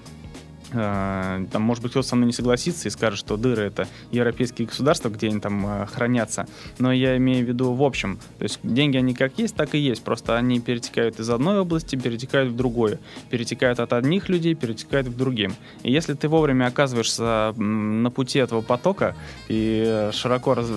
там, 0.72 1.62
может 1.62 1.84
быть, 1.84 1.92
кто-то 1.92 2.08
со 2.08 2.16
мной 2.16 2.28
не 2.28 2.34
согласится 2.34 2.88
и 2.88 2.92
скажет, 2.92 3.20
что 3.20 3.38
дыры— 3.38 3.64
это 3.66 3.88
европейские 4.12 4.68
государства, 4.68 5.10
где 5.10 5.28
они 5.28 5.40
там 5.40 5.66
э, 5.66 5.86
хранятся. 5.86 6.48
Но 6.80 6.92
я 6.92 7.18
имею 7.18 7.46
в 7.46 7.48
виду 7.48 7.74
в 7.74 7.84
общем. 7.84 8.20
То 8.40 8.44
есть 8.44 8.60
деньги, 8.64 8.98
они 8.98 9.14
как 9.14 9.38
есть, 9.38 9.56
так 9.56 9.76
и 9.76 9.78
есть. 9.78 10.04
Просто 10.04 10.36
они 10.36 10.60
перетекают 10.60 11.20
из 11.20 11.30
одной 11.30 11.60
области, 11.60 11.96
перетекают 11.96 12.52
в 12.52 12.56
другую. 12.56 13.00
Перетекают 13.30 13.80
от 13.80 13.94
одних 13.94 14.30
людей, 14.30 14.56
перетекают 14.56 15.08
в 15.08 15.16
другим. 15.16 15.56
И 15.84 15.92
если 15.92 16.14
ты 16.14 16.28
вовремя 16.28 16.66
оказываешься 16.66 17.54
на 17.58 18.10
пути 18.12 18.40
этого 18.40 18.62
потока 18.62 19.16
и 19.48 20.10
широко, 20.14 20.56
раз, 20.56 20.68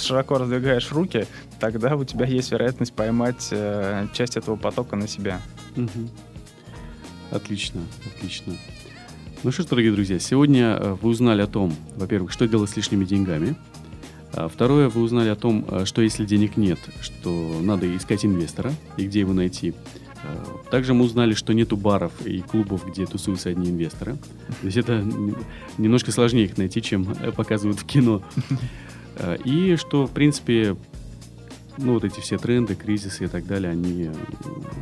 широко 0.00 0.38
раздвигаешь 0.38 0.92
руки, 0.92 1.26
тогда 1.58 1.96
у 1.96 2.04
тебя 2.04 2.26
есть 2.26 2.52
вероятность 2.52 2.92
поймать 2.92 3.48
э, 3.50 4.06
часть 4.12 4.36
этого 4.36 4.56
потока 4.56 4.96
на 4.96 5.08
себя. 5.08 5.40
Угу. 5.76 6.10
Отлично, 7.30 7.80
отлично. 8.06 8.54
Ну 9.42 9.52
что 9.52 9.62
ж, 9.62 9.66
дорогие 9.68 9.90
друзья, 9.90 10.18
сегодня 10.18 10.76
э, 10.78 10.96
вы 11.00 11.08
узнали 11.08 11.40
о 11.40 11.46
том, 11.46 11.74
во-первых, 11.96 12.30
что 12.30 12.46
делать 12.46 12.68
с 12.68 12.76
лишними 12.76 13.06
деньгами. 13.06 13.56
А 14.34 14.48
второе, 14.48 14.90
вы 14.90 15.00
узнали 15.00 15.30
о 15.30 15.34
том, 15.34 15.64
э, 15.66 15.86
что 15.86 16.02
если 16.02 16.26
денег 16.26 16.58
нет, 16.58 16.78
что 17.00 17.58
надо 17.62 17.96
искать 17.96 18.26
инвестора 18.26 18.70
и 18.98 19.06
где 19.06 19.20
его 19.20 19.32
найти. 19.32 19.72
Э, 20.24 20.44
также 20.70 20.92
мы 20.92 21.06
узнали, 21.06 21.32
что 21.32 21.54
нету 21.54 21.78
баров 21.78 22.12
и 22.26 22.42
клубов, 22.42 22.86
где 22.86 23.06
тусуются 23.06 23.48
одни 23.48 23.70
инвесторы. 23.70 24.16
То 24.60 24.66
есть 24.66 24.76
это 24.76 25.02
немножко 25.78 26.12
сложнее 26.12 26.44
их 26.44 26.58
найти, 26.58 26.82
чем 26.82 27.06
показывают 27.34 27.80
в 27.80 27.86
кино. 27.86 28.20
И 29.46 29.76
что, 29.76 30.06
в 30.06 30.10
принципе, 30.10 30.76
ну, 31.78 31.94
вот 31.94 32.04
эти 32.04 32.20
все 32.20 32.36
тренды, 32.36 32.74
кризисы 32.74 33.24
и 33.24 33.28
так 33.28 33.46
далее, 33.46 33.72
они 33.72 34.10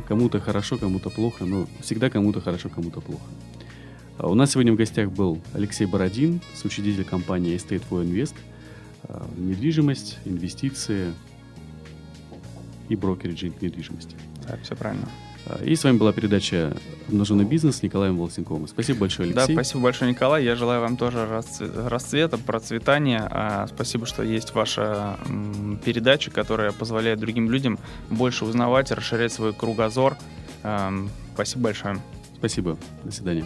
кому-то 0.05 0.41
хорошо, 0.41 0.77
кому-то 0.77 1.09
плохо, 1.09 1.45
но 1.45 1.65
всегда 1.79 2.09
кому-то 2.09 2.41
хорошо, 2.41 2.67
кому-то 2.67 2.99
плохо. 2.99 3.23
А 4.19 4.27
у 4.27 4.33
нас 4.33 4.51
сегодня 4.51 4.73
в 4.73 4.75
гостях 4.75 5.11
был 5.11 5.41
Алексей 5.53 5.85
Бородин, 5.85 6.41
соучредитель 6.53 7.05
компании 7.05 7.55
Estate 7.55 7.81
for 7.89 8.03
Invest. 8.03 8.35
А, 9.03 9.25
недвижимость, 9.37 10.17
инвестиции 10.25 11.13
и 12.89 12.97
брокеридж 12.97 13.45
недвижимости. 13.61 14.17
Да, 14.45 14.57
все 14.61 14.75
правильно. 14.75 15.07
А, 15.45 15.63
и 15.63 15.73
с 15.73 15.85
вами 15.85 15.97
была 15.97 16.11
передача 16.11 16.75
«Обнаженный 17.07 17.45
бизнес» 17.45 17.77
с 17.77 17.81
Николаем 17.81 18.17
Волосенковым. 18.17 18.67
Спасибо 18.67 18.99
большое, 18.99 19.27
Алексей. 19.27 19.47
Да, 19.47 19.53
спасибо 19.53 19.83
большое, 19.83 20.11
Николай. 20.11 20.43
Я 20.43 20.55
желаю 20.55 20.81
вам 20.81 20.97
тоже 20.97 21.25
расцвета, 21.87 22.37
процветания. 22.37 23.67
Спасибо, 23.73 24.05
что 24.05 24.21
есть 24.21 24.53
ваша 24.53 25.17
передача, 25.85 26.29
которая 26.29 26.73
позволяет 26.73 27.19
другим 27.19 27.49
людям 27.49 27.79
больше 28.09 28.43
узнавать, 28.43 28.91
расширять 28.91 29.31
свой 29.31 29.53
кругозор. 29.53 30.17
Спасибо 31.33 31.63
большое. 31.63 32.01
Спасибо. 32.35 32.77
До 33.05 33.13
свидания. 33.13 33.45